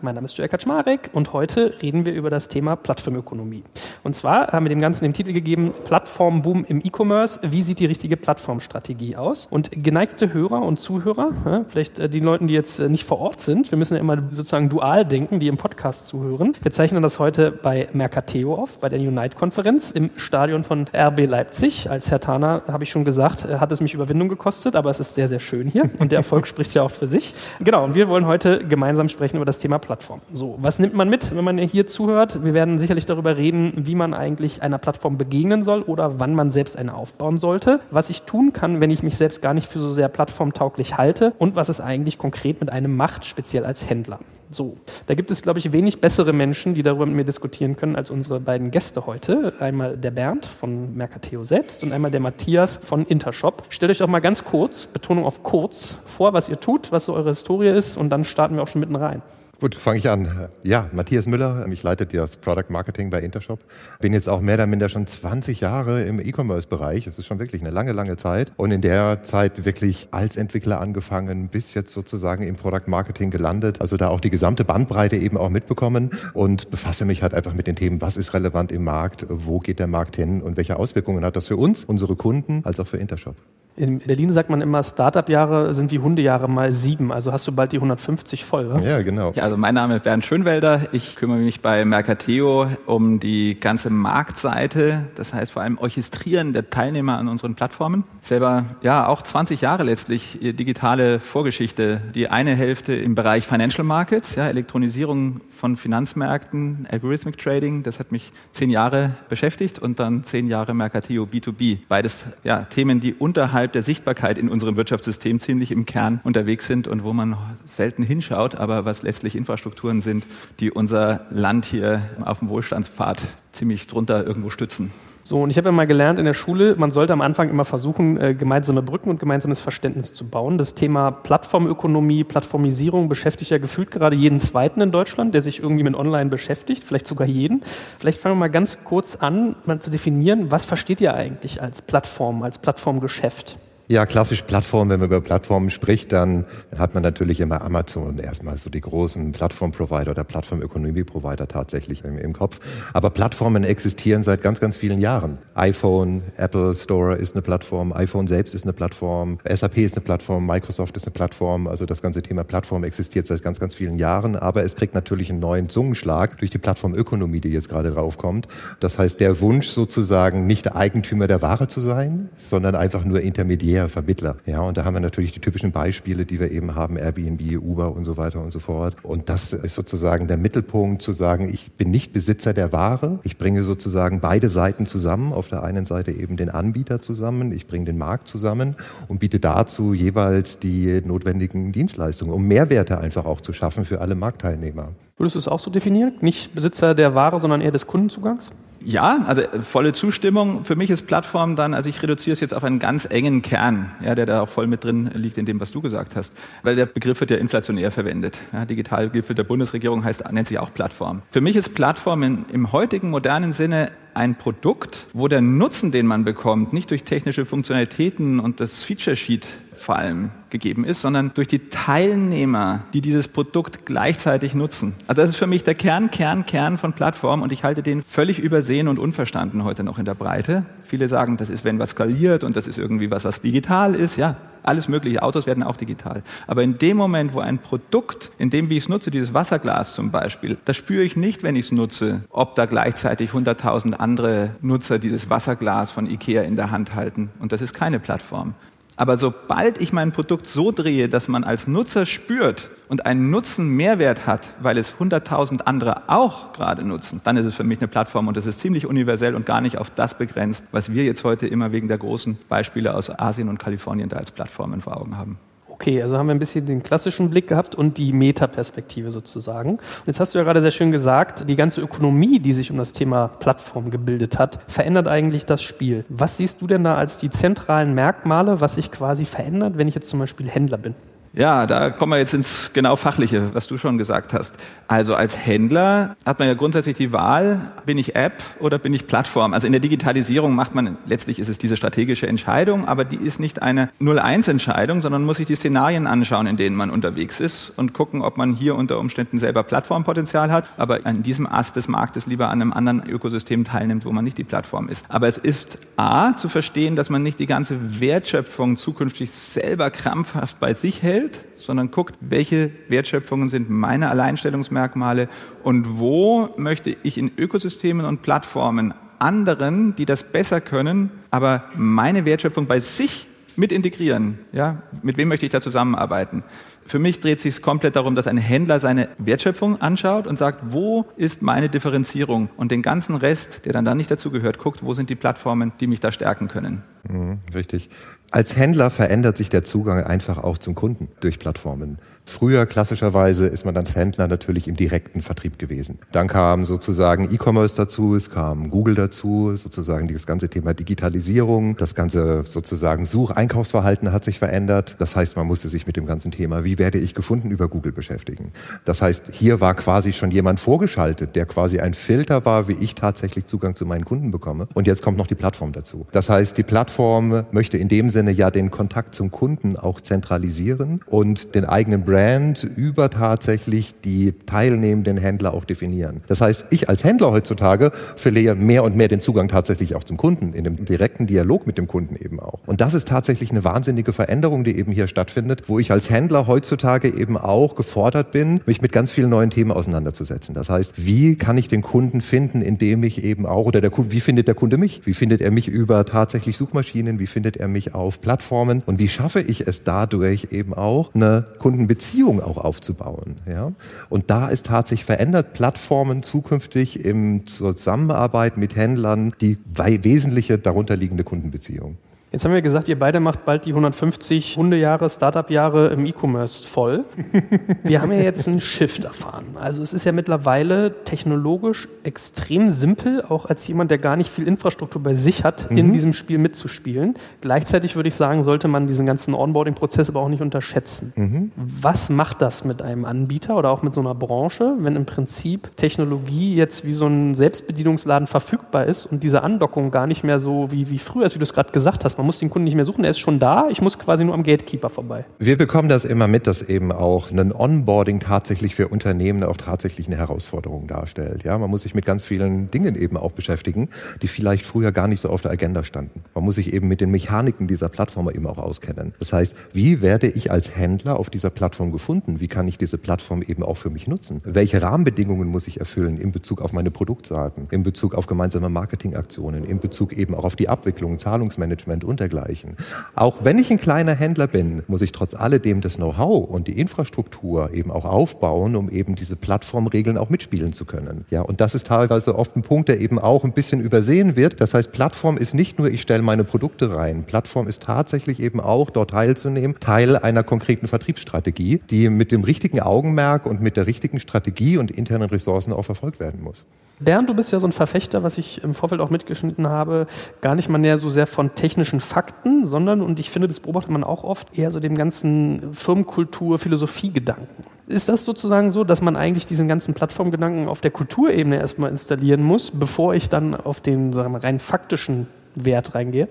Mein 0.00 0.14
Name 0.14 0.26
ist 0.26 0.38
Joel 0.38 0.48
Kaczmarek 0.48 1.10
und 1.12 1.32
heute 1.32 1.74
reden 1.82 2.06
wir 2.06 2.12
über 2.12 2.30
das 2.30 2.46
Thema 2.46 2.76
Plattformökonomie. 2.76 3.64
Und 4.04 4.14
zwar 4.14 4.46
haben 4.52 4.64
wir 4.64 4.68
dem 4.68 4.80
Ganzen 4.80 5.02
den 5.02 5.12
Titel 5.12 5.32
gegeben, 5.32 5.72
Plattformboom 5.84 6.64
im 6.68 6.80
E-Commerce, 6.84 7.40
wie 7.42 7.62
sieht 7.62 7.80
die 7.80 7.86
richtige 7.86 8.16
Plattformstrategie 8.16 9.16
aus? 9.16 9.48
Und 9.50 9.70
geneigte 9.72 10.32
Hörer 10.32 10.62
und 10.62 10.78
Zuhörer, 10.78 11.64
vielleicht 11.68 11.98
äh, 11.98 12.08
die 12.08 12.20
Leute, 12.20 12.46
die 12.46 12.54
jetzt 12.54 12.78
äh, 12.78 12.88
nicht 12.88 13.06
vor 13.06 13.18
Ort 13.18 13.40
sind, 13.40 13.72
wir 13.72 13.78
müssen 13.78 13.94
ja 13.94 14.00
immer 14.00 14.18
sozusagen 14.30 14.68
dual 14.68 15.04
denken, 15.04 15.40
die 15.40 15.48
im 15.48 15.56
Podcast 15.56 16.06
zuhören. 16.06 16.54
Wir 16.62 16.70
zeichnen 16.70 17.02
das 17.02 17.18
heute 17.18 17.50
bei 17.50 17.88
Mercateo 17.92 18.54
auf, 18.54 18.78
bei 18.78 18.88
der 18.88 19.00
Unite-Konferenz 19.00 19.90
im 19.90 20.10
Stadion 20.16 20.62
von 20.62 20.86
RB 20.94 21.26
Leipzig. 21.26 21.90
Als 21.90 22.08
Herr 22.12 22.20
Tana, 22.20 22.62
habe 22.68 22.84
ich 22.84 22.90
schon 22.90 23.04
gesagt, 23.04 23.46
äh, 23.46 23.58
hat 23.58 23.72
es 23.72 23.80
mich 23.80 23.94
Überwindung 23.94 24.28
gekostet, 24.28 24.76
aber 24.76 24.90
es 24.90 25.00
ist 25.00 25.16
sehr, 25.16 25.26
sehr 25.26 25.40
schön 25.40 25.66
hier 25.66 25.90
und 25.98 26.12
der 26.12 26.18
Erfolg 26.18 26.46
spricht 26.46 26.72
ja 26.74 26.82
auch 26.82 26.92
für 26.92 27.08
sich. 27.08 27.34
Genau, 27.58 27.82
und 27.82 27.96
wir 27.96 28.08
wollen 28.08 28.26
heute 28.26 28.64
gemeinsam 28.64 29.08
sprechen 29.08 29.38
über 29.38 29.44
das 29.44 29.58
Thema 29.58 29.78
Plattform. 29.78 29.87
So, 30.32 30.56
was 30.60 30.78
nimmt 30.78 30.94
man 30.94 31.08
mit, 31.08 31.34
wenn 31.34 31.44
man 31.44 31.58
hier 31.58 31.86
zuhört? 31.86 32.44
Wir 32.44 32.54
werden 32.54 32.78
sicherlich 32.78 33.06
darüber 33.06 33.36
reden, 33.36 33.72
wie 33.76 33.94
man 33.94 34.14
eigentlich 34.14 34.62
einer 34.62 34.78
Plattform 34.78 35.18
begegnen 35.18 35.62
soll 35.62 35.82
oder 35.82 36.20
wann 36.20 36.34
man 36.34 36.50
selbst 36.50 36.76
eine 36.76 36.94
aufbauen 36.94 37.38
sollte, 37.38 37.80
was 37.90 38.10
ich 38.10 38.22
tun 38.22 38.52
kann, 38.52 38.80
wenn 38.80 38.90
ich 38.90 39.02
mich 39.02 39.16
selbst 39.16 39.42
gar 39.42 39.54
nicht 39.54 39.68
für 39.68 39.80
so 39.80 39.90
sehr 39.90 40.08
plattformtauglich 40.08 40.96
halte 40.96 41.32
und 41.38 41.56
was 41.56 41.68
es 41.68 41.80
eigentlich 41.80 42.18
konkret 42.18 42.60
mit 42.60 42.70
einem 42.70 42.96
macht, 42.96 43.24
speziell 43.24 43.64
als 43.64 43.88
Händler. 43.88 44.18
So, 44.50 44.78
da 45.06 45.14
gibt 45.14 45.30
es, 45.30 45.42
glaube 45.42 45.58
ich, 45.58 45.72
wenig 45.72 46.00
bessere 46.00 46.32
Menschen, 46.32 46.74
die 46.74 46.82
darüber 46.82 47.04
mit 47.04 47.16
mir 47.16 47.24
diskutieren 47.24 47.76
können, 47.76 47.96
als 47.96 48.10
unsere 48.10 48.40
beiden 48.40 48.70
Gäste 48.70 49.04
heute. 49.06 49.52
Einmal 49.60 49.98
der 49.98 50.10
Bernd 50.10 50.46
von 50.46 50.96
Mercateo 50.96 51.44
selbst 51.44 51.82
und 51.82 51.92
einmal 51.92 52.10
der 52.10 52.20
Matthias 52.20 52.80
von 52.82 53.04
Intershop. 53.04 53.64
Stellt 53.68 53.90
euch 53.90 53.98
doch 53.98 54.08
mal 54.08 54.20
ganz 54.20 54.44
kurz, 54.44 54.86
Betonung 54.86 55.24
auf 55.24 55.42
kurz, 55.42 55.96
vor, 56.06 56.32
was 56.32 56.48
ihr 56.48 56.58
tut, 56.58 56.92
was 56.92 57.04
so 57.04 57.14
eure 57.14 57.30
Historie 57.30 57.68
ist 57.68 57.98
und 57.98 58.08
dann 58.08 58.24
starten 58.24 58.56
wir 58.56 58.62
auch 58.62 58.68
schon 58.68 58.80
mitten 58.80 58.96
rein. 58.96 59.20
Gut, 59.60 59.74
fange 59.74 59.98
ich 59.98 60.08
an. 60.08 60.48
Ja, 60.62 60.88
Matthias 60.92 61.26
Müller, 61.26 61.66
ich 61.72 61.82
leite 61.82 62.06
das 62.06 62.36
Product 62.36 62.66
Marketing 62.68 63.10
bei 63.10 63.20
Intershop. 63.20 63.58
Bin 63.98 64.12
jetzt 64.12 64.28
auch 64.28 64.40
mehr 64.40 64.54
oder 64.54 64.68
minder 64.68 64.88
schon 64.88 65.04
20 65.04 65.60
Jahre 65.60 66.04
im 66.04 66.20
E-Commerce-Bereich. 66.20 67.08
Es 67.08 67.18
ist 67.18 67.26
schon 67.26 67.40
wirklich 67.40 67.60
eine 67.60 67.70
lange, 67.70 67.90
lange 67.90 68.16
Zeit. 68.16 68.52
Und 68.56 68.70
in 68.70 68.82
der 68.82 69.24
Zeit 69.24 69.64
wirklich 69.64 70.08
als 70.12 70.36
Entwickler 70.36 70.80
angefangen, 70.80 71.48
bis 71.48 71.74
jetzt 71.74 71.92
sozusagen 71.92 72.44
im 72.44 72.54
Product 72.54 72.86
Marketing 72.86 73.32
gelandet. 73.32 73.80
Also 73.80 73.96
da 73.96 74.10
auch 74.10 74.20
die 74.20 74.30
gesamte 74.30 74.64
Bandbreite 74.64 75.16
eben 75.16 75.36
auch 75.36 75.50
mitbekommen 75.50 76.10
und 76.34 76.70
befasse 76.70 77.04
mich 77.04 77.24
halt 77.24 77.34
einfach 77.34 77.54
mit 77.54 77.66
den 77.66 77.74
Themen, 77.74 78.00
was 78.00 78.16
ist 78.16 78.34
relevant 78.34 78.70
im 78.70 78.84
Markt, 78.84 79.26
wo 79.28 79.58
geht 79.58 79.80
der 79.80 79.88
Markt 79.88 80.14
hin 80.14 80.40
und 80.40 80.56
welche 80.56 80.76
Auswirkungen 80.76 81.24
hat 81.24 81.34
das 81.34 81.48
für 81.48 81.56
uns, 81.56 81.84
unsere 81.84 82.14
Kunden, 82.14 82.60
als 82.64 82.78
auch 82.78 82.86
für 82.86 82.98
Intershop. 82.98 83.34
In 83.78 84.00
Berlin 84.00 84.32
sagt 84.32 84.50
man 84.50 84.60
immer, 84.60 84.82
Startup-Jahre 84.82 85.72
sind 85.72 85.92
wie 85.92 86.00
Hundejahre 86.00 86.48
mal 86.48 86.72
sieben. 86.72 87.12
Also 87.12 87.32
hast 87.32 87.46
du 87.46 87.52
bald 87.52 87.70
die 87.70 87.76
150 87.76 88.44
voll, 88.44 88.66
oder? 88.66 88.82
Ja, 88.82 89.02
genau. 89.02 89.30
Ja, 89.36 89.44
also 89.48 89.56
mein 89.56 89.74
Name 89.74 89.96
ist 89.96 90.02
Bernd 90.02 90.26
Schönwelder. 90.26 90.88
Ich 90.92 91.16
kümmere 91.16 91.38
mich 91.38 91.62
bei 91.62 91.82
Mercateo 91.86 92.70
um 92.84 93.18
die 93.18 93.58
ganze 93.58 93.88
Marktseite. 93.88 95.08
Das 95.14 95.32
heißt 95.32 95.52
vor 95.52 95.62
allem 95.62 95.78
Orchestrieren 95.78 96.52
der 96.52 96.68
Teilnehmer 96.68 97.16
an 97.16 97.28
unseren 97.28 97.54
Plattformen. 97.54 98.04
Selber, 98.20 98.66
ja, 98.82 99.06
auch 99.06 99.22
20 99.22 99.62
Jahre 99.62 99.84
letztlich 99.84 100.38
digitale 100.42 101.18
Vorgeschichte. 101.18 102.02
Die 102.14 102.28
eine 102.28 102.54
Hälfte 102.54 102.92
im 102.92 103.14
Bereich 103.14 103.46
Financial 103.46 103.84
Markets, 103.84 104.34
ja, 104.34 104.46
Elektronisierung 104.48 105.40
von 105.48 105.78
Finanzmärkten, 105.78 106.86
Algorithmic 106.90 107.38
Trading. 107.38 107.82
Das 107.82 107.98
hat 107.98 108.12
mich 108.12 108.32
zehn 108.52 108.68
Jahre 108.68 109.12
beschäftigt 109.30 109.78
und 109.78 109.98
dann 109.98 110.24
zehn 110.24 110.46
Jahre 110.46 110.74
Mercateo 110.74 111.24
B2B. 111.24 111.78
Beides, 111.88 112.26
ja, 112.44 112.64
Themen, 112.64 113.00
die 113.00 113.14
unterhalb 113.14 113.72
der 113.72 113.82
Sichtbarkeit 113.82 114.36
in 114.36 114.50
unserem 114.50 114.76
Wirtschaftssystem 114.76 115.40
ziemlich 115.40 115.70
im 115.70 115.86
Kern 115.86 116.20
unterwegs 116.22 116.66
sind 116.66 116.86
und 116.86 117.02
wo 117.02 117.14
man 117.14 117.38
selten 117.64 118.02
hinschaut, 118.02 118.54
aber 118.54 118.84
was 118.84 119.00
letztlich 119.02 119.37
Infrastrukturen 119.38 120.02
sind, 120.02 120.26
die 120.60 120.70
unser 120.70 121.26
Land 121.30 121.64
hier 121.64 122.02
auf 122.22 122.40
dem 122.40 122.50
Wohlstandspfad 122.50 123.22
ziemlich 123.52 123.86
drunter 123.86 124.26
irgendwo 124.26 124.50
stützen. 124.50 124.90
So, 125.28 125.42
und 125.42 125.50
ich 125.50 125.58
habe 125.58 125.68
ja 125.68 125.72
mal 125.72 125.86
gelernt 125.86 126.18
in 126.18 126.24
der 126.24 126.32
Schule, 126.32 126.74
man 126.78 126.90
sollte 126.90 127.12
am 127.12 127.20
Anfang 127.20 127.50
immer 127.50 127.66
versuchen, 127.66 128.18
äh, 128.18 128.32
gemeinsame 128.32 128.80
Brücken 128.80 129.10
und 129.10 129.20
gemeinsames 129.20 129.60
Verständnis 129.60 130.14
zu 130.14 130.26
bauen. 130.26 130.56
Das 130.56 130.74
Thema 130.74 131.10
Plattformökonomie, 131.10 132.24
Plattformisierung 132.24 133.10
beschäftigt 133.10 133.50
ja 133.50 133.58
gefühlt 133.58 133.90
gerade 133.90 134.16
jeden 134.16 134.40
Zweiten 134.40 134.80
in 134.80 134.90
Deutschland, 134.90 135.34
der 135.34 135.42
sich 135.42 135.62
irgendwie 135.62 135.82
mit 135.82 135.94
Online 135.94 136.30
beschäftigt, 136.30 136.82
vielleicht 136.82 137.06
sogar 137.06 137.26
jeden. 137.26 137.60
Vielleicht 137.98 138.20
fangen 138.20 138.36
wir 138.36 138.40
mal 138.40 138.48
ganz 138.48 138.84
kurz 138.84 139.16
an, 139.16 139.54
mal 139.66 139.78
zu 139.80 139.90
definieren, 139.90 140.50
was 140.50 140.64
versteht 140.64 141.02
ihr 141.02 141.12
eigentlich 141.12 141.60
als 141.60 141.82
Plattform, 141.82 142.42
als 142.42 142.58
Plattformgeschäft? 142.58 143.58
Ja, 143.90 144.04
klassisch 144.04 144.42
Plattform, 144.42 144.90
wenn 144.90 145.00
man 145.00 145.08
über 145.08 145.22
Plattformen 145.22 145.70
spricht, 145.70 146.12
dann 146.12 146.44
hat 146.76 146.92
man 146.92 147.02
natürlich 147.02 147.40
immer 147.40 147.62
Amazon 147.62 148.18
erstmal 148.18 148.58
so 148.58 148.68
die 148.68 148.82
großen 148.82 149.32
Plattform-Provider 149.32 150.10
oder 150.10 150.24
Plattform-Ökonomie-Provider 150.24 151.48
tatsächlich 151.48 152.04
im, 152.04 152.18
im, 152.18 152.34
Kopf. 152.34 152.60
Aber 152.92 153.08
Plattformen 153.08 153.64
existieren 153.64 154.22
seit 154.22 154.42
ganz, 154.42 154.60
ganz 154.60 154.76
vielen 154.76 154.98
Jahren. 154.98 155.38
iPhone, 155.54 156.22
Apple 156.36 156.76
Store 156.76 157.14
ist 157.14 157.34
eine 157.34 157.40
Plattform, 157.40 157.94
iPhone 157.94 158.26
selbst 158.26 158.54
ist 158.54 158.64
eine 158.64 158.74
Plattform, 158.74 159.38
SAP 159.48 159.78
ist 159.78 159.96
eine 159.96 160.04
Plattform, 160.04 160.44
Microsoft 160.44 160.94
ist 160.98 161.06
eine 161.06 161.14
Plattform. 161.14 161.66
Also 161.66 161.86
das 161.86 162.02
ganze 162.02 162.20
Thema 162.20 162.44
Plattform 162.44 162.84
existiert 162.84 163.26
seit 163.26 163.42
ganz, 163.42 163.58
ganz 163.58 163.74
vielen 163.74 163.96
Jahren. 163.96 164.36
Aber 164.36 164.64
es 164.64 164.76
kriegt 164.76 164.94
natürlich 164.94 165.30
einen 165.30 165.40
neuen 165.40 165.70
Zungenschlag 165.70 166.36
durch 166.36 166.50
die 166.50 166.58
Plattformökonomie, 166.58 167.40
die 167.40 167.54
jetzt 167.54 167.70
gerade 167.70 167.90
draufkommt. 167.92 168.48
Das 168.80 168.98
heißt, 168.98 169.18
der 169.18 169.40
Wunsch 169.40 169.68
sozusagen 169.68 170.46
nicht 170.46 170.76
Eigentümer 170.76 171.26
der 171.26 171.40
Ware 171.40 171.68
zu 171.68 171.80
sein, 171.80 172.28
sondern 172.36 172.74
einfach 172.74 173.06
nur 173.06 173.22
Intermediär 173.22 173.77
Intermediär, 173.78 173.88
Vermittler. 173.88 174.36
Ja, 174.46 174.60
und 174.60 174.76
da 174.76 174.84
haben 174.84 174.94
wir 174.94 175.00
natürlich 175.00 175.32
die 175.32 175.40
typischen 175.40 175.72
Beispiele, 175.72 176.24
die 176.24 176.40
wir 176.40 176.50
eben 176.50 176.74
haben, 176.74 176.96
Airbnb, 176.96 177.40
Uber 177.62 177.94
und 177.94 178.04
so 178.04 178.16
weiter 178.16 178.40
und 178.40 178.50
so 178.50 178.58
fort. 178.58 178.96
Und 179.02 179.28
das 179.28 179.52
ist 179.52 179.74
sozusagen 179.74 180.26
der 180.26 180.36
Mittelpunkt, 180.36 181.02
zu 181.02 181.12
sagen, 181.12 181.48
ich 181.52 181.72
bin 181.72 181.90
nicht 181.90 182.12
Besitzer 182.12 182.52
der 182.52 182.72
Ware. 182.72 183.20
Ich 183.22 183.38
bringe 183.38 183.62
sozusagen 183.62 184.20
beide 184.20 184.48
Seiten 184.48 184.86
zusammen. 184.86 185.32
Auf 185.32 185.48
der 185.48 185.62
einen 185.62 185.86
Seite 185.86 186.10
eben 186.10 186.36
den 186.36 186.50
Anbieter 186.50 187.00
zusammen, 187.00 187.52
ich 187.52 187.66
bringe 187.66 187.84
den 187.84 187.98
Markt 187.98 188.26
zusammen 188.26 188.76
und 189.06 189.20
biete 189.20 189.38
dazu 189.38 189.94
jeweils 189.94 190.58
die 190.58 191.00
notwendigen 191.04 191.72
Dienstleistungen, 191.72 192.32
um 192.32 192.46
Mehrwerte 192.46 192.98
einfach 192.98 193.26
auch 193.26 193.40
zu 193.40 193.52
schaffen 193.52 193.84
für 193.84 194.00
alle 194.00 194.14
Marktteilnehmer. 194.14 194.88
Würdest 195.16 195.36
du 195.36 195.38
es 195.38 195.48
auch 195.48 195.60
so 195.60 195.70
definieren? 195.70 196.14
Nicht 196.20 196.54
Besitzer 196.54 196.94
der 196.94 197.14
Ware, 197.14 197.38
sondern 197.38 197.60
eher 197.60 197.72
des 197.72 197.86
Kundenzugangs? 197.86 198.50
Ja, 198.84 199.24
also 199.26 199.42
äh, 199.42 199.62
volle 199.62 199.92
Zustimmung. 199.92 200.64
Für 200.64 200.76
mich 200.76 200.90
ist 200.90 201.06
Plattform 201.06 201.56
dann, 201.56 201.74
also 201.74 201.88
ich 201.88 202.02
reduziere 202.02 202.32
es 202.34 202.40
jetzt 202.40 202.54
auf 202.54 202.64
einen 202.64 202.78
ganz 202.78 203.06
engen 203.06 203.42
Kern, 203.42 203.90
ja, 204.04 204.14
der 204.14 204.26
da 204.26 204.42
auch 204.42 204.48
voll 204.48 204.66
mit 204.66 204.84
drin 204.84 205.10
liegt 205.14 205.38
in 205.38 205.46
dem, 205.46 205.60
was 205.60 205.72
du 205.72 205.80
gesagt 205.80 206.16
hast. 206.16 206.34
Weil 206.62 206.76
der 206.76 206.86
Begriff 206.86 207.20
wird 207.20 207.30
ja 207.30 207.36
inflationär 207.38 207.90
verwendet. 207.90 208.38
Ja, 208.52 208.64
Digitalgipfel 208.64 209.34
der 209.34 209.44
Bundesregierung 209.44 210.04
heißt, 210.04 210.30
nennt 210.32 210.48
sich 210.48 210.58
auch 210.58 210.72
Plattform. 210.72 211.22
Für 211.30 211.40
mich 211.40 211.56
ist 211.56 211.74
Plattform 211.74 212.22
in, 212.22 212.46
im 212.52 212.72
heutigen 212.72 213.10
modernen 213.10 213.52
Sinne 213.52 213.90
ein 214.14 214.34
Produkt, 214.34 215.06
wo 215.12 215.28
der 215.28 215.40
Nutzen, 215.40 215.92
den 215.92 216.06
man 216.06 216.24
bekommt, 216.24 216.72
nicht 216.72 216.90
durch 216.90 217.04
technische 217.04 217.44
Funktionalitäten 217.44 218.40
und 218.40 218.58
das 218.58 218.82
Feature 218.82 219.14
Sheet 219.14 219.46
vor 219.78 219.96
allem 219.96 220.30
gegeben 220.50 220.84
ist, 220.84 221.00
sondern 221.00 221.32
durch 221.34 221.48
die 221.48 221.68
Teilnehmer, 221.68 222.80
die 222.92 223.00
dieses 223.00 223.28
Produkt 223.28 223.86
gleichzeitig 223.86 224.54
nutzen. 224.54 224.94
Also 225.06 225.22
das 225.22 225.30
ist 225.30 225.36
für 225.36 225.46
mich 225.46 225.64
der 225.64 225.74
Kern, 225.74 226.10
Kern, 226.10 226.46
Kern 226.46 226.78
von 226.78 226.92
Plattformen 226.92 227.42
und 227.42 227.52
ich 227.52 227.64
halte 227.64 227.82
den 227.82 228.02
völlig 228.02 228.38
übersehen 228.38 228.88
und 228.88 228.98
unverstanden 228.98 229.64
heute 229.64 229.84
noch 229.84 229.98
in 229.98 230.04
der 230.04 230.14
Breite. 230.14 230.64
Viele 230.84 231.08
sagen, 231.08 231.36
das 231.36 231.50
ist, 231.50 231.64
wenn 231.64 231.78
was 231.78 231.90
skaliert 231.90 232.44
und 232.44 232.56
das 232.56 232.66
ist 232.66 232.78
irgendwie 232.78 233.10
was, 233.10 233.24
was 233.24 233.40
digital 233.40 233.94
ist. 233.94 234.16
Ja, 234.16 234.36
alles 234.62 234.88
mögliche. 234.88 235.22
Autos 235.22 235.46
werden 235.46 235.62
auch 235.62 235.76
digital. 235.76 236.22
Aber 236.46 236.62
in 236.62 236.78
dem 236.78 236.96
Moment, 236.96 237.32
wo 237.32 237.40
ein 237.40 237.58
Produkt, 237.58 238.30
in 238.38 238.50
dem, 238.50 238.68
wie 238.68 238.76
ich 238.76 238.84
es 238.84 238.88
nutze, 238.88 239.10
dieses 239.10 239.34
Wasserglas 239.34 239.94
zum 239.94 240.10
Beispiel, 240.10 240.58
das 240.64 240.76
spüre 240.76 241.02
ich 241.02 241.16
nicht, 241.16 241.42
wenn 241.42 241.56
ich 241.56 241.66
es 241.66 241.72
nutze, 241.72 242.24
ob 242.30 242.54
da 242.54 242.66
gleichzeitig 242.66 243.30
100.000 243.30 243.94
andere 243.94 244.50
Nutzer 244.60 244.98
dieses 244.98 245.30
Wasserglas 245.30 245.90
von 245.90 246.08
Ikea 246.08 246.42
in 246.42 246.56
der 246.56 246.70
Hand 246.70 246.94
halten. 246.94 247.30
Und 247.40 247.52
das 247.52 247.62
ist 247.62 247.74
keine 247.74 247.98
Plattform. 247.98 248.54
Aber 248.98 249.16
sobald 249.16 249.80
ich 249.80 249.92
mein 249.92 250.10
Produkt 250.10 250.48
so 250.48 250.72
drehe, 250.72 251.08
dass 251.08 251.28
man 251.28 251.44
als 251.44 251.68
Nutzer 251.68 252.04
spürt 252.04 252.68
und 252.88 253.06
einen 253.06 253.30
Nutzen 253.30 253.68
Mehrwert 253.68 254.26
hat, 254.26 254.50
weil 254.60 254.76
es 254.76 254.94
100.000 254.94 255.60
andere 255.60 256.08
auch 256.08 256.52
gerade 256.52 256.82
nutzen, 256.82 257.20
dann 257.22 257.36
ist 257.36 257.46
es 257.46 257.54
für 257.54 257.62
mich 257.62 257.78
eine 257.78 257.86
Plattform 257.86 258.26
und 258.26 258.36
das 258.36 258.44
ist 258.44 258.58
ziemlich 258.58 258.86
universell 258.86 259.36
und 259.36 259.46
gar 259.46 259.60
nicht 259.60 259.78
auf 259.78 259.88
das 259.90 260.18
begrenzt, 260.18 260.66
was 260.72 260.92
wir 260.92 261.04
jetzt 261.04 261.22
heute 261.22 261.46
immer 261.46 261.70
wegen 261.70 261.86
der 261.86 261.98
großen 261.98 262.40
Beispiele 262.48 262.92
aus 262.92 263.08
Asien 263.08 263.48
und 263.48 263.60
Kalifornien 263.60 264.08
da 264.08 264.16
als 264.16 264.32
Plattformen 264.32 264.82
vor 264.82 264.96
Augen 264.96 265.16
haben. 265.16 265.38
Okay, 265.80 266.02
also 266.02 266.18
haben 266.18 266.26
wir 266.26 266.34
ein 266.34 266.40
bisschen 266.40 266.66
den 266.66 266.82
klassischen 266.82 267.30
Blick 267.30 267.46
gehabt 267.46 267.76
und 267.76 267.98
die 267.98 268.12
Metaperspektive 268.12 269.12
sozusagen. 269.12 269.74
Und 269.74 270.06
jetzt 270.06 270.18
hast 270.18 270.34
du 270.34 270.38
ja 270.38 270.44
gerade 270.44 270.60
sehr 270.60 270.72
schön 270.72 270.90
gesagt, 270.90 271.48
die 271.48 271.54
ganze 271.54 271.80
Ökonomie, 271.80 272.40
die 272.40 272.52
sich 272.52 272.72
um 272.72 272.78
das 272.78 272.92
Thema 272.92 273.28
Plattform 273.28 273.92
gebildet 273.92 274.40
hat, 274.40 274.58
verändert 274.66 275.06
eigentlich 275.06 275.46
das 275.46 275.62
Spiel. 275.62 276.04
Was 276.08 276.36
siehst 276.36 276.62
du 276.62 276.66
denn 276.66 276.82
da 276.82 276.96
als 276.96 277.18
die 277.18 277.30
zentralen 277.30 277.94
Merkmale, 277.94 278.60
was 278.60 278.74
sich 278.74 278.90
quasi 278.90 279.24
verändert, 279.24 279.78
wenn 279.78 279.86
ich 279.86 279.94
jetzt 279.94 280.10
zum 280.10 280.18
Beispiel 280.18 280.48
Händler 280.48 280.78
bin? 280.78 280.96
Ja, 281.38 281.68
da 281.68 281.90
kommen 281.90 282.10
wir 282.10 282.18
jetzt 282.18 282.34
ins 282.34 282.72
genau 282.72 282.96
fachliche, 282.96 283.54
was 283.54 283.68
du 283.68 283.78
schon 283.78 283.96
gesagt 283.96 284.32
hast. 284.32 284.56
Also 284.88 285.14
als 285.14 285.36
Händler 285.36 286.16
hat 286.26 286.40
man 286.40 286.48
ja 286.48 286.54
grundsätzlich 286.54 286.96
die 286.96 287.12
Wahl, 287.12 287.60
bin 287.86 287.96
ich 287.96 288.16
App 288.16 288.42
oder 288.58 288.76
bin 288.80 288.92
ich 288.92 289.06
Plattform? 289.06 289.52
Also 289.52 289.68
in 289.68 289.72
der 289.72 289.78
Digitalisierung 289.78 290.56
macht 290.56 290.74
man, 290.74 290.98
letztlich 291.06 291.38
ist 291.38 291.48
es 291.48 291.56
diese 291.56 291.76
strategische 291.76 292.26
Entscheidung, 292.26 292.88
aber 292.88 293.04
die 293.04 293.18
ist 293.18 293.38
nicht 293.38 293.62
eine 293.62 293.90
0-1-Entscheidung, 294.00 295.00
sondern 295.00 295.22
muss 295.22 295.36
sich 295.36 295.46
die 295.46 295.54
Szenarien 295.54 296.08
anschauen, 296.08 296.48
in 296.48 296.56
denen 296.56 296.74
man 296.74 296.90
unterwegs 296.90 297.38
ist 297.38 297.70
und 297.76 297.92
gucken, 297.92 298.20
ob 298.22 298.36
man 298.36 298.54
hier 298.56 298.74
unter 298.74 298.98
Umständen 298.98 299.38
selber 299.38 299.62
Plattformpotenzial 299.62 300.50
hat, 300.50 300.64
aber 300.76 301.06
an 301.06 301.22
diesem 301.22 301.46
Ast 301.46 301.76
des 301.76 301.86
Marktes 301.86 302.26
lieber 302.26 302.48
an 302.48 302.60
einem 302.60 302.72
anderen 302.72 303.08
Ökosystem 303.08 303.64
teilnimmt, 303.64 304.04
wo 304.04 304.10
man 304.10 304.24
nicht 304.24 304.38
die 304.38 304.44
Plattform 304.44 304.88
ist. 304.88 305.04
Aber 305.08 305.28
es 305.28 305.38
ist 305.38 305.78
A, 305.96 306.36
zu 306.36 306.48
verstehen, 306.48 306.96
dass 306.96 307.10
man 307.10 307.22
nicht 307.22 307.38
die 307.38 307.46
ganze 307.46 308.00
Wertschöpfung 308.00 308.76
zukünftig 308.76 309.30
selber 309.30 309.92
krampfhaft 309.92 310.58
bei 310.58 310.74
sich 310.74 311.00
hält, 311.04 311.27
Welt, 311.28 311.44
sondern 311.56 311.90
guckt, 311.90 312.16
welche 312.20 312.70
Wertschöpfungen 312.88 313.48
sind 313.50 313.68
meine 313.70 314.10
Alleinstellungsmerkmale 314.10 315.28
und 315.62 315.98
wo 315.98 316.50
möchte 316.56 316.96
ich 317.02 317.18
in 317.18 317.30
Ökosystemen 317.36 318.06
und 318.06 318.22
Plattformen 318.22 318.94
anderen, 319.18 319.94
die 319.96 320.06
das 320.06 320.22
besser 320.22 320.60
können, 320.60 321.10
aber 321.30 321.64
meine 321.76 322.24
Wertschöpfung 322.24 322.66
bei 322.66 322.80
sich 322.80 323.26
mit 323.56 323.72
integrieren. 323.72 324.38
Ja? 324.52 324.82
Mit 325.02 325.16
wem 325.16 325.28
möchte 325.28 325.44
ich 325.44 325.50
da 325.50 325.60
zusammenarbeiten? 325.60 326.44
Für 326.86 327.00
mich 327.00 327.20
dreht 327.20 327.40
sich 327.40 327.60
komplett 327.60 327.96
darum, 327.96 328.14
dass 328.14 328.26
ein 328.26 328.38
Händler 328.38 328.78
seine 328.78 329.08
Wertschöpfung 329.18 329.82
anschaut 329.82 330.26
und 330.26 330.38
sagt, 330.38 330.72
wo 330.72 331.04
ist 331.16 331.42
meine 331.42 331.68
Differenzierung? 331.68 332.48
Und 332.56 332.70
den 332.70 332.80
ganzen 332.80 333.16
Rest, 333.16 333.66
der 333.66 333.72
dann 333.72 333.84
da 333.84 333.94
nicht 333.94 334.10
dazu 334.10 334.30
gehört, 334.30 334.58
guckt, 334.58 334.82
wo 334.82 334.94
sind 334.94 335.10
die 335.10 335.16
Plattformen, 335.16 335.72
die 335.80 335.88
mich 335.88 336.00
da 336.00 336.12
stärken 336.12 336.48
können. 336.48 336.82
Mhm, 337.06 337.40
richtig. 337.52 337.90
Als 338.30 338.56
Händler 338.56 338.90
verändert 338.90 339.38
sich 339.38 339.48
der 339.48 339.64
Zugang 339.64 340.04
einfach 340.04 340.36
auch 340.36 340.58
zum 340.58 340.74
Kunden 340.74 341.08
durch 341.20 341.38
Plattformen. 341.38 341.98
Früher 342.26 342.66
klassischerweise 342.66 343.46
ist 343.46 343.64
man 343.64 343.74
als 343.74 343.96
Händler 343.96 344.28
natürlich 344.28 344.68
im 344.68 344.76
direkten 344.76 345.22
Vertrieb 345.22 345.58
gewesen. 345.58 345.98
Dann 346.12 346.28
kam 346.28 346.66
sozusagen 346.66 347.32
E-Commerce 347.32 347.74
dazu, 347.74 348.14
es 348.14 348.28
kam 348.28 348.68
Google 348.68 348.94
dazu, 348.96 349.56
sozusagen 349.56 350.08
das 350.08 350.26
ganze 350.26 350.50
Thema 350.50 350.74
Digitalisierung, 350.74 351.78
das 351.78 351.94
ganze 351.94 352.44
sozusagen 352.44 353.06
Such-Einkaufsverhalten 353.06 354.12
hat 354.12 354.24
sich 354.24 354.38
verändert. 354.38 354.96
Das 354.98 355.16
heißt, 355.16 355.36
man 355.36 355.46
musste 355.46 355.68
sich 355.68 355.86
mit 355.86 355.96
dem 355.96 356.04
ganzen 356.04 356.30
Thema, 356.30 356.64
wie 356.64 356.78
werde 356.78 356.98
ich 356.98 357.14
gefunden, 357.14 357.50
über 357.50 357.66
Google 357.66 357.92
beschäftigen. 357.92 358.52
Das 358.84 359.00
heißt, 359.00 359.30
hier 359.32 359.62
war 359.62 359.74
quasi 359.74 360.12
schon 360.12 360.30
jemand 360.30 360.60
vorgeschaltet, 360.60 361.34
der 361.34 361.46
quasi 361.46 361.80
ein 361.80 361.94
Filter 361.94 362.44
war, 362.44 362.68
wie 362.68 362.76
ich 362.78 362.94
tatsächlich 362.94 363.46
Zugang 363.46 363.74
zu 363.74 363.86
meinen 363.86 364.04
Kunden 364.04 364.30
bekomme. 364.32 364.68
Und 364.74 364.86
jetzt 364.86 365.02
kommt 365.02 365.16
noch 365.16 365.28
die 365.28 365.34
Plattform 365.34 365.72
dazu. 365.72 366.06
Das 366.12 366.28
heißt, 366.28 366.58
die 366.58 366.62
Plattform 366.62 367.46
möchte 367.52 367.78
in 367.78 367.88
dem 367.88 368.10
Sinne 368.10 368.17
ja 368.26 368.50
den 368.50 368.70
Kontakt 368.70 369.14
zum 369.14 369.30
Kunden 369.30 369.76
auch 369.76 370.00
zentralisieren 370.00 371.00
und 371.06 371.54
den 371.54 371.64
eigenen 371.64 372.02
Brand 372.02 372.64
über 372.64 373.10
tatsächlich 373.10 373.94
die 374.04 374.34
teilnehmenden 374.46 375.16
Händler 375.16 375.54
auch 375.54 375.64
definieren. 375.64 376.22
Das 376.26 376.40
heißt, 376.40 376.66
ich 376.70 376.88
als 376.88 377.04
Händler 377.04 377.30
heutzutage 377.30 377.92
verliere 378.16 378.54
mehr 378.56 378.82
und 378.82 378.96
mehr 378.96 379.08
den 379.08 379.20
Zugang 379.20 379.48
tatsächlich 379.48 379.94
auch 379.94 380.04
zum 380.04 380.16
Kunden, 380.16 380.52
in 380.54 380.64
dem 380.64 380.84
direkten 380.84 381.26
Dialog 381.26 381.66
mit 381.66 381.78
dem 381.78 381.86
Kunden 381.86 382.16
eben 382.16 382.40
auch. 382.40 382.60
Und 382.66 382.80
das 382.80 382.94
ist 382.94 383.08
tatsächlich 383.08 383.50
eine 383.50 383.64
wahnsinnige 383.64 384.12
Veränderung, 384.12 384.64
die 384.64 384.76
eben 384.76 384.92
hier 384.92 385.06
stattfindet, 385.06 385.64
wo 385.66 385.78
ich 385.78 385.92
als 385.92 386.10
Händler 386.10 386.46
heutzutage 386.46 387.08
eben 387.08 387.36
auch 387.36 387.76
gefordert 387.76 388.32
bin, 388.32 388.60
mich 388.66 388.82
mit 388.82 388.92
ganz 388.92 389.10
vielen 389.10 389.30
neuen 389.30 389.50
Themen 389.50 389.70
auseinanderzusetzen. 389.70 390.54
Das 390.54 390.70
heißt, 390.70 390.94
wie 390.96 391.36
kann 391.36 391.58
ich 391.58 391.68
den 391.68 391.82
Kunden 391.82 392.20
finden, 392.20 392.62
indem 392.62 393.02
ich 393.02 393.22
eben 393.22 393.46
auch, 393.46 393.66
oder 393.66 393.80
der 393.80 393.90
Kunde, 393.90 394.12
wie 394.12 394.20
findet 394.20 394.48
der 394.48 394.54
Kunde 394.54 394.76
mich? 394.76 395.02
Wie 395.04 395.14
findet 395.14 395.40
er 395.40 395.50
mich 395.50 395.68
über 395.68 396.04
tatsächlich 396.04 396.56
Suchmaschinen? 396.56 397.18
Wie 397.18 397.26
findet 397.26 397.56
er 397.56 397.68
mich 397.68 397.94
auf 398.08 398.20
Plattformen? 398.20 398.82
Und 398.86 398.98
wie 398.98 399.08
schaffe 399.08 399.40
ich 399.40 399.66
es 399.68 399.84
dadurch 399.84 400.48
eben 400.50 400.74
auch, 400.74 401.14
eine 401.14 401.46
Kundenbeziehung 401.58 402.08
Beziehung 402.08 402.42
auch 402.42 402.56
aufzubauen. 402.56 403.36
Ja? 403.46 403.72
Und 404.08 404.30
da 404.30 404.48
ist 404.48 404.66
tatsächlich 404.66 405.04
verändert 405.04 405.52
Plattformen 405.52 406.22
zukünftig 406.22 407.04
im 407.04 407.46
Zusammenarbeit 407.46 408.56
mit 408.56 408.76
Händlern 408.76 409.34
die 409.40 409.58
wesentliche 409.66 410.58
darunterliegende 410.58 411.24
Kundenbeziehung. 411.24 411.98
Jetzt 412.30 412.44
haben 412.44 412.52
wir 412.52 412.60
gesagt, 412.60 412.88
ihr 412.88 412.98
beide 412.98 413.20
macht 413.20 413.46
bald 413.46 413.64
die 413.64 413.70
150 413.70 414.58
Hundejahre, 414.58 415.08
Startup-Jahre 415.08 415.88
im 415.88 416.04
E-Commerce 416.04 416.66
voll. 416.66 417.04
wir 417.84 418.02
haben 418.02 418.12
ja 418.12 418.20
jetzt 418.20 418.46
einen 418.46 418.60
Shift 418.60 419.04
erfahren. 419.04 419.46
Also 419.54 419.82
es 419.82 419.94
ist 419.94 420.04
ja 420.04 420.12
mittlerweile 420.12 421.04
technologisch 421.04 421.88
extrem 422.04 422.70
simpel, 422.70 423.24
auch 423.26 423.46
als 423.46 423.66
jemand, 423.66 423.90
der 423.90 423.96
gar 423.96 424.16
nicht 424.16 424.30
viel 424.30 424.46
Infrastruktur 424.46 425.02
bei 425.02 425.14
sich 425.14 425.42
hat, 425.42 425.70
mhm. 425.70 425.78
in 425.78 425.92
diesem 425.94 426.12
Spiel 426.12 426.36
mitzuspielen. 426.36 427.14
Gleichzeitig 427.40 427.96
würde 427.96 428.08
ich 428.08 428.14
sagen, 428.14 428.42
sollte 428.42 428.68
man 428.68 428.86
diesen 428.86 429.06
ganzen 429.06 429.32
Onboarding-Prozess 429.32 430.10
aber 430.10 430.20
auch 430.20 430.28
nicht 430.28 430.42
unterschätzen. 430.42 431.14
Mhm. 431.16 431.52
Was 431.56 432.10
macht 432.10 432.42
das 432.42 432.62
mit 432.62 432.82
einem 432.82 433.06
Anbieter 433.06 433.56
oder 433.56 433.70
auch 433.70 433.82
mit 433.82 433.94
so 433.94 434.02
einer 434.02 434.14
Branche, 434.14 434.74
wenn 434.80 434.96
im 434.96 435.06
Prinzip 435.06 435.74
Technologie 435.76 436.54
jetzt 436.54 436.84
wie 436.84 436.92
so 436.92 437.06
ein 437.06 437.36
Selbstbedienungsladen 437.36 438.26
verfügbar 438.26 438.84
ist 438.84 439.06
und 439.06 439.22
diese 439.22 439.42
Andockung 439.42 439.90
gar 439.90 440.06
nicht 440.06 440.24
mehr 440.24 440.40
so 440.40 440.70
wie, 440.70 440.90
wie 440.90 440.98
früher 440.98 441.24
ist, 441.24 441.34
wie 441.34 441.38
du 441.38 441.44
es 441.44 441.54
gerade 441.54 441.72
gesagt 441.72 442.04
hast, 442.04 442.17
man 442.18 442.26
muss 442.26 442.40
den 442.40 442.50
Kunden 442.50 442.64
nicht 442.64 442.74
mehr 442.74 442.84
suchen, 442.84 443.04
er 443.04 443.10
ist 443.10 443.20
schon 443.20 443.38
da. 443.38 443.68
Ich 443.70 443.80
muss 443.80 443.96
quasi 443.96 444.24
nur 444.24 444.34
am 444.34 444.42
Gatekeeper 444.42 444.90
vorbei. 444.90 445.24
Wir 445.38 445.56
bekommen 445.56 445.88
das 445.88 446.04
immer 446.04 446.26
mit, 446.26 446.48
dass 446.48 446.62
eben 446.62 446.90
auch 446.90 447.30
ein 447.30 447.52
Onboarding 447.52 448.18
tatsächlich 448.18 448.74
für 448.74 448.88
Unternehmen 448.88 449.44
auch 449.44 449.56
tatsächlich 449.56 450.08
eine 450.08 450.16
Herausforderung 450.16 450.88
darstellt. 450.88 451.44
Ja, 451.44 451.56
man 451.56 451.70
muss 451.70 451.82
sich 451.82 451.94
mit 451.94 452.04
ganz 452.04 452.24
vielen 452.24 452.72
Dingen 452.72 452.96
eben 452.96 453.16
auch 453.16 453.30
beschäftigen, 453.30 453.88
die 454.20 454.26
vielleicht 454.26 454.66
früher 454.66 454.90
gar 454.90 455.06
nicht 455.06 455.20
so 455.20 455.28
auf 455.28 455.42
der 455.42 455.52
Agenda 455.52 455.84
standen. 455.84 456.24
Man 456.34 456.42
muss 456.42 456.56
sich 456.56 456.72
eben 456.72 456.88
mit 456.88 457.00
den 457.00 457.12
Mechaniken 457.12 457.68
dieser 457.68 457.88
Plattform 457.88 458.28
eben 458.28 458.48
auch 458.48 458.58
auskennen. 458.58 459.14
Das 459.20 459.32
heißt, 459.32 459.54
wie 459.72 460.02
werde 460.02 460.26
ich 460.26 460.50
als 460.50 460.76
Händler 460.76 461.20
auf 461.20 461.30
dieser 461.30 461.50
Plattform 461.50 461.92
gefunden? 461.92 462.40
Wie 462.40 462.48
kann 462.48 462.66
ich 462.66 462.78
diese 462.78 462.98
Plattform 462.98 463.42
eben 463.42 463.62
auch 463.62 463.76
für 463.76 463.90
mich 463.90 464.08
nutzen? 464.08 464.40
Welche 464.44 464.82
Rahmenbedingungen 464.82 465.46
muss 465.46 465.68
ich 465.68 465.78
erfüllen 465.78 466.18
in 466.18 466.32
Bezug 466.32 466.62
auf 466.62 466.72
meine 466.72 466.90
Produktseiten, 466.90 467.68
in 467.70 467.84
Bezug 467.84 468.16
auf 468.16 468.26
gemeinsame 468.26 468.70
Marketingaktionen, 468.70 469.62
in 469.62 469.78
Bezug 469.78 470.12
eben 470.12 470.34
auch 470.34 470.42
auf 470.42 470.56
die 470.56 470.68
Abwicklung, 470.68 471.20
Zahlungsmanagement 471.20 472.07
und. 472.08 472.76
Auch 473.14 473.36
wenn 473.42 473.58
ich 473.58 473.70
ein 473.70 473.80
kleiner 473.80 474.14
Händler 474.14 474.46
bin, 474.46 474.82
muss 474.88 475.02
ich 475.02 475.12
trotz 475.12 475.34
alledem 475.34 475.80
das 475.80 475.96
Know-how 475.96 476.48
und 476.48 476.66
die 476.66 476.78
Infrastruktur 476.78 477.72
eben 477.72 477.90
auch 477.90 478.04
aufbauen, 478.04 478.76
um 478.76 478.90
eben 478.90 479.14
diese 479.14 479.36
Plattformregeln 479.36 480.18
auch 480.18 480.30
mitspielen 480.30 480.72
zu 480.72 480.84
können. 480.84 481.24
Ja, 481.30 481.42
und 481.42 481.60
das 481.60 481.74
ist 481.74 481.86
teilweise 481.86 482.36
oft 482.36 482.56
ein 482.56 482.62
Punkt, 482.62 482.88
der 482.88 483.00
eben 483.00 483.18
auch 483.18 483.44
ein 483.44 483.52
bisschen 483.52 483.80
übersehen 483.80 484.36
wird. 484.36 484.60
Das 484.60 484.74
heißt, 484.74 484.92
Plattform 484.92 485.38
ist 485.38 485.54
nicht 485.54 485.78
nur, 485.78 485.88
ich 485.88 486.02
stelle 486.02 486.22
meine 486.22 486.44
Produkte 486.44 486.94
rein. 486.94 487.24
Plattform 487.24 487.68
ist 487.68 487.82
tatsächlich 487.82 488.40
eben 488.40 488.60
auch 488.60 488.90
dort 488.90 489.10
teilzunehmen, 489.10 489.76
Teil 489.80 490.16
einer 490.16 490.42
konkreten 490.42 490.88
Vertriebsstrategie, 490.88 491.80
die 491.90 492.08
mit 492.08 492.32
dem 492.32 492.44
richtigen 492.44 492.80
Augenmerk 492.80 493.46
und 493.46 493.60
mit 493.60 493.76
der 493.76 493.86
richtigen 493.86 494.20
Strategie 494.20 494.78
und 494.78 494.90
internen 494.90 495.28
Ressourcen 495.28 495.72
auch 495.72 495.84
verfolgt 495.84 496.20
werden 496.20 496.42
muss. 496.42 496.64
Bernd, 497.00 497.28
du 497.28 497.34
bist 497.34 497.52
ja 497.52 497.60
so 497.60 497.66
ein 497.66 497.72
Verfechter, 497.72 498.22
was 498.22 498.38
ich 498.38 498.62
im 498.64 498.74
Vorfeld 498.74 499.00
auch 499.00 499.10
mitgeschnitten 499.10 499.68
habe, 499.68 500.08
gar 500.40 500.54
nicht 500.54 500.68
mal 500.68 500.78
näher 500.78 500.98
so 500.98 501.08
sehr 501.08 501.26
von 501.26 501.54
technischen 501.54 501.97
Fakten, 502.00 502.66
sondern, 502.66 503.02
und 503.02 503.20
ich 503.20 503.30
finde, 503.30 503.48
das 503.48 503.60
beobachtet 503.60 503.90
man 503.90 504.04
auch 504.04 504.24
oft, 504.24 504.58
eher 504.58 504.70
so 504.70 504.80
dem 504.80 504.96
ganzen 504.96 505.74
Firmenkultur, 505.74 506.58
Philosophie-Gedanken. 506.58 507.64
Ist 507.86 508.08
das 508.08 508.24
sozusagen 508.24 508.70
so, 508.70 508.84
dass 508.84 509.00
man 509.00 509.16
eigentlich 509.16 509.46
diesen 509.46 509.68
ganzen 509.68 509.94
Plattformgedanken 509.94 510.68
auf 510.68 510.80
der 510.80 510.90
Kulturebene 510.90 511.56
erstmal 511.56 511.90
installieren 511.90 512.42
muss, 512.42 512.70
bevor 512.70 513.14
ich 513.14 513.28
dann 513.28 513.54
auf 513.54 513.80
den 513.80 514.12
sagen 514.12 514.32
wir, 514.32 514.44
rein 514.44 514.58
faktischen 514.58 515.26
Wert 515.54 515.94
reingehe? 515.94 516.28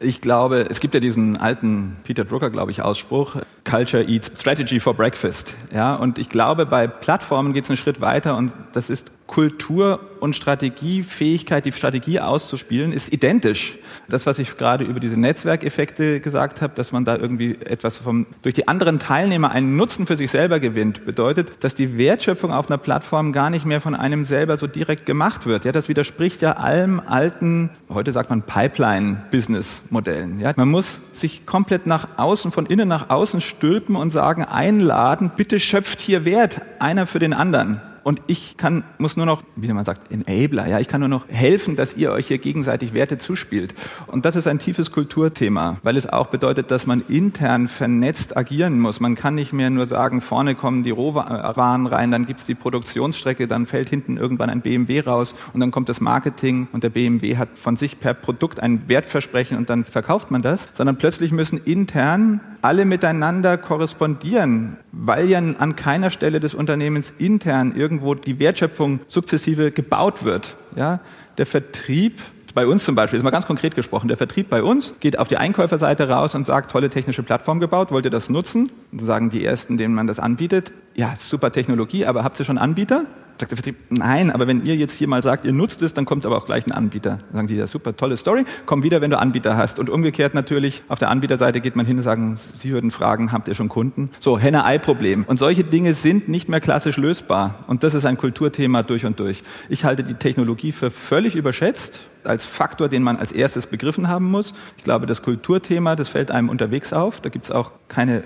Ich 0.00 0.20
glaube, 0.20 0.66
es 0.68 0.80
gibt 0.80 0.94
ja 0.94 1.00
diesen 1.00 1.36
alten 1.36 1.96
Peter 2.04 2.24
Drucker, 2.24 2.50
glaube 2.50 2.70
ich, 2.70 2.82
Ausspruch, 2.82 3.36
Culture 3.64 4.02
eats 4.04 4.30
Strategy 4.38 4.78
for 4.78 4.94
Breakfast. 4.94 5.54
Ja, 5.74 5.94
und 5.94 6.18
ich 6.18 6.28
glaube, 6.28 6.66
bei 6.66 6.86
Plattformen 6.86 7.52
geht 7.52 7.64
es 7.64 7.70
einen 7.70 7.76
Schritt 7.76 8.00
weiter 8.00 8.36
und 8.36 8.52
das 8.72 8.90
ist 8.90 9.10
Kultur 9.26 10.00
und 10.20 10.36
Strategiefähigkeit, 10.36 11.64
die 11.64 11.72
Strategie 11.72 12.20
auszuspielen, 12.20 12.92
ist 12.92 13.12
identisch. 13.12 13.74
Das, 14.08 14.26
was 14.26 14.38
ich 14.38 14.56
gerade 14.56 14.84
über 14.84 15.00
diese 15.00 15.16
Netzwerkeffekte 15.18 16.20
gesagt 16.20 16.60
habe, 16.60 16.74
dass 16.74 16.92
man 16.92 17.04
da 17.04 17.16
irgendwie 17.16 17.56
etwas 17.56 17.98
vom, 17.98 18.26
durch 18.42 18.54
die 18.54 18.68
anderen 18.68 18.98
Teilnehmer 18.98 19.50
einen 19.50 19.76
Nutzen 19.76 20.06
für 20.06 20.16
sich 20.16 20.30
selber 20.30 20.60
gewinnt, 20.60 21.06
bedeutet, 21.06 21.64
dass 21.64 21.74
die 21.74 21.96
Wertschöpfung 21.96 22.52
auf 22.52 22.70
einer 22.70 22.78
Plattform 22.78 23.32
gar 23.32 23.48
nicht 23.48 23.64
mehr 23.64 23.80
von 23.80 23.94
einem 23.94 24.24
selber 24.24 24.58
so 24.58 24.66
direkt 24.66 25.06
gemacht 25.06 25.46
wird. 25.46 25.64
Ja, 25.64 25.72
das 25.72 25.88
widerspricht 25.88 26.42
ja 26.42 26.52
allem 26.52 27.00
alten, 27.00 27.70
heute 27.88 28.12
sagt 28.12 28.30
man 28.30 28.42
Pipeline-Business-Modellen. 28.42 30.38
Ja, 30.38 30.52
man 30.56 30.68
muss 30.68 31.00
sich 31.12 31.46
komplett 31.46 31.86
nach 31.86 32.08
außen, 32.18 32.52
von 32.52 32.66
innen 32.66 32.88
nach 32.88 33.08
außen 33.08 33.40
stülpen 33.56 33.96
und 33.96 34.10
sagen, 34.10 34.44
einladen, 34.44 35.30
bitte 35.36 35.60
schöpft 35.60 36.00
hier 36.00 36.24
Wert, 36.24 36.60
einer 36.78 37.06
für 37.06 37.18
den 37.18 37.32
anderen. 37.32 37.80
Und 38.04 38.20
ich 38.26 38.56
kann, 38.56 38.84
muss 38.98 39.16
nur 39.16 39.26
noch, 39.26 39.42
wie 39.56 39.72
man 39.72 39.84
sagt, 39.84 40.12
Enabler, 40.12 40.68
ja, 40.68 40.78
ich 40.78 40.88
kann 40.88 41.00
nur 41.00 41.08
noch 41.08 41.26
helfen, 41.28 41.74
dass 41.74 41.96
ihr 41.96 42.12
euch 42.12 42.28
hier 42.28 42.38
gegenseitig 42.38 42.92
Werte 42.92 43.18
zuspielt. 43.18 43.74
Und 44.06 44.26
das 44.26 44.36
ist 44.36 44.46
ein 44.46 44.58
tiefes 44.58 44.92
Kulturthema, 44.92 45.78
weil 45.82 45.96
es 45.96 46.06
auch 46.06 46.26
bedeutet, 46.26 46.70
dass 46.70 46.86
man 46.86 47.02
intern 47.08 47.66
vernetzt 47.66 48.36
agieren 48.36 48.78
muss. 48.78 49.00
Man 49.00 49.14
kann 49.14 49.34
nicht 49.34 49.54
mehr 49.54 49.70
nur 49.70 49.86
sagen, 49.86 50.20
vorne 50.20 50.54
kommen 50.54 50.82
die 50.82 50.90
Rohwaren 50.90 51.86
rein, 51.86 52.10
dann 52.10 52.26
gibt's 52.26 52.44
die 52.44 52.54
Produktionsstrecke, 52.54 53.48
dann 53.48 53.66
fällt 53.66 53.88
hinten 53.88 54.18
irgendwann 54.18 54.50
ein 54.50 54.60
BMW 54.60 55.00
raus 55.00 55.34
und 55.54 55.60
dann 55.60 55.70
kommt 55.70 55.88
das 55.88 56.00
Marketing 56.00 56.68
und 56.72 56.84
der 56.84 56.90
BMW 56.90 57.38
hat 57.38 57.48
von 57.54 57.76
sich 57.76 57.98
per 57.98 58.12
Produkt 58.12 58.60
ein 58.60 58.86
Wertversprechen 58.88 59.56
und 59.56 59.70
dann 59.70 59.84
verkauft 59.84 60.30
man 60.30 60.42
das, 60.42 60.68
sondern 60.74 60.96
plötzlich 60.98 61.32
müssen 61.32 61.58
intern 61.58 62.40
alle 62.64 62.86
miteinander 62.86 63.58
korrespondieren, 63.58 64.78
weil 64.90 65.28
ja 65.28 65.38
an 65.38 65.76
keiner 65.76 66.08
Stelle 66.08 66.40
des 66.40 66.54
Unternehmens 66.54 67.12
intern 67.18 67.72
irgendwo 67.94 68.14
die 68.14 68.38
Wertschöpfung 68.38 69.00
sukzessive 69.08 69.70
gebaut 69.70 70.24
wird. 70.24 70.56
Ja, 70.76 71.00
der 71.38 71.46
Vertrieb 71.46 72.20
bei 72.54 72.66
uns 72.68 72.84
zum 72.84 72.94
Beispiel, 72.94 73.16
ist 73.16 73.24
mal 73.24 73.30
ganz 73.30 73.46
konkret 73.46 73.74
gesprochen, 73.74 74.06
der 74.06 74.16
Vertrieb 74.16 74.48
bei 74.48 74.62
uns 74.62 74.98
geht 75.00 75.18
auf 75.18 75.26
die 75.26 75.36
Einkäuferseite 75.36 76.08
raus 76.08 76.36
und 76.36 76.46
sagt, 76.46 76.70
tolle 76.70 76.88
technische 76.88 77.24
Plattform 77.24 77.58
gebaut, 77.58 77.90
wollt 77.90 78.04
ihr 78.04 78.12
das 78.12 78.30
nutzen? 78.30 78.70
Und 78.92 79.02
sagen 79.02 79.30
die 79.30 79.44
Ersten, 79.44 79.76
denen 79.76 79.92
man 79.92 80.06
das 80.06 80.20
anbietet, 80.20 80.72
ja, 80.94 81.14
super 81.18 81.50
Technologie, 81.50 82.06
aber 82.06 82.22
habt 82.22 82.38
ihr 82.38 82.44
schon 82.44 82.58
Anbieter? 82.58 83.06
Sagt 83.38 83.50
der 83.50 83.56
Vertrieb, 83.56 83.76
nein, 83.90 84.30
aber 84.30 84.46
wenn 84.46 84.64
ihr 84.64 84.76
jetzt 84.76 84.96
hier 84.96 85.08
mal 85.08 85.20
sagt, 85.20 85.44
ihr 85.44 85.52
nutzt 85.52 85.82
es, 85.82 85.92
dann 85.92 86.04
kommt 86.04 86.24
aber 86.24 86.36
auch 86.36 86.46
gleich 86.46 86.66
ein 86.66 86.72
Anbieter. 86.72 87.18
Dann 87.18 87.32
sagen 87.32 87.46
die, 87.48 87.56
ja 87.56 87.66
super, 87.66 87.96
tolle 87.96 88.16
Story, 88.16 88.44
komm 88.64 88.84
wieder, 88.84 89.00
wenn 89.00 89.10
du 89.10 89.18
Anbieter 89.18 89.56
hast. 89.56 89.80
Und 89.80 89.90
umgekehrt 89.90 90.34
natürlich, 90.34 90.84
auf 90.88 91.00
der 91.00 91.10
Anbieterseite 91.10 91.60
geht 91.60 91.74
man 91.74 91.84
hin 91.84 91.96
und 91.96 92.04
sagen, 92.04 92.38
sie 92.54 92.70
würden 92.70 92.92
fragen, 92.92 93.32
habt 93.32 93.48
ihr 93.48 93.56
schon 93.56 93.68
Kunden? 93.68 94.10
So, 94.20 94.38
Henne-Ei-Problem. 94.38 95.24
Und 95.26 95.38
solche 95.38 95.64
Dinge 95.64 95.94
sind 95.94 96.28
nicht 96.28 96.48
mehr 96.48 96.60
klassisch 96.60 96.96
lösbar. 96.96 97.64
Und 97.66 97.82
das 97.82 97.94
ist 97.94 98.06
ein 98.06 98.16
Kulturthema 98.16 98.84
durch 98.84 99.04
und 99.04 99.18
durch. 99.18 99.42
Ich 99.68 99.84
halte 99.84 100.04
die 100.04 100.14
Technologie 100.14 100.70
für 100.70 100.92
völlig 100.92 101.34
überschätzt 101.34 101.98
als 102.22 102.44
Faktor, 102.44 102.88
den 102.88 103.02
man 103.02 103.16
als 103.16 103.32
erstes 103.32 103.66
begriffen 103.66 104.08
haben 104.08 104.30
muss. 104.30 104.54
Ich 104.78 104.84
glaube, 104.84 105.06
das 105.06 105.22
Kulturthema, 105.22 105.96
das 105.96 106.08
fällt 106.08 106.30
einem 106.30 106.48
unterwegs 106.48 106.92
auf. 106.92 107.20
Da 107.20 107.28
gibt 107.28 107.46
es 107.46 107.50
auch 107.50 107.72
keine 107.88 108.22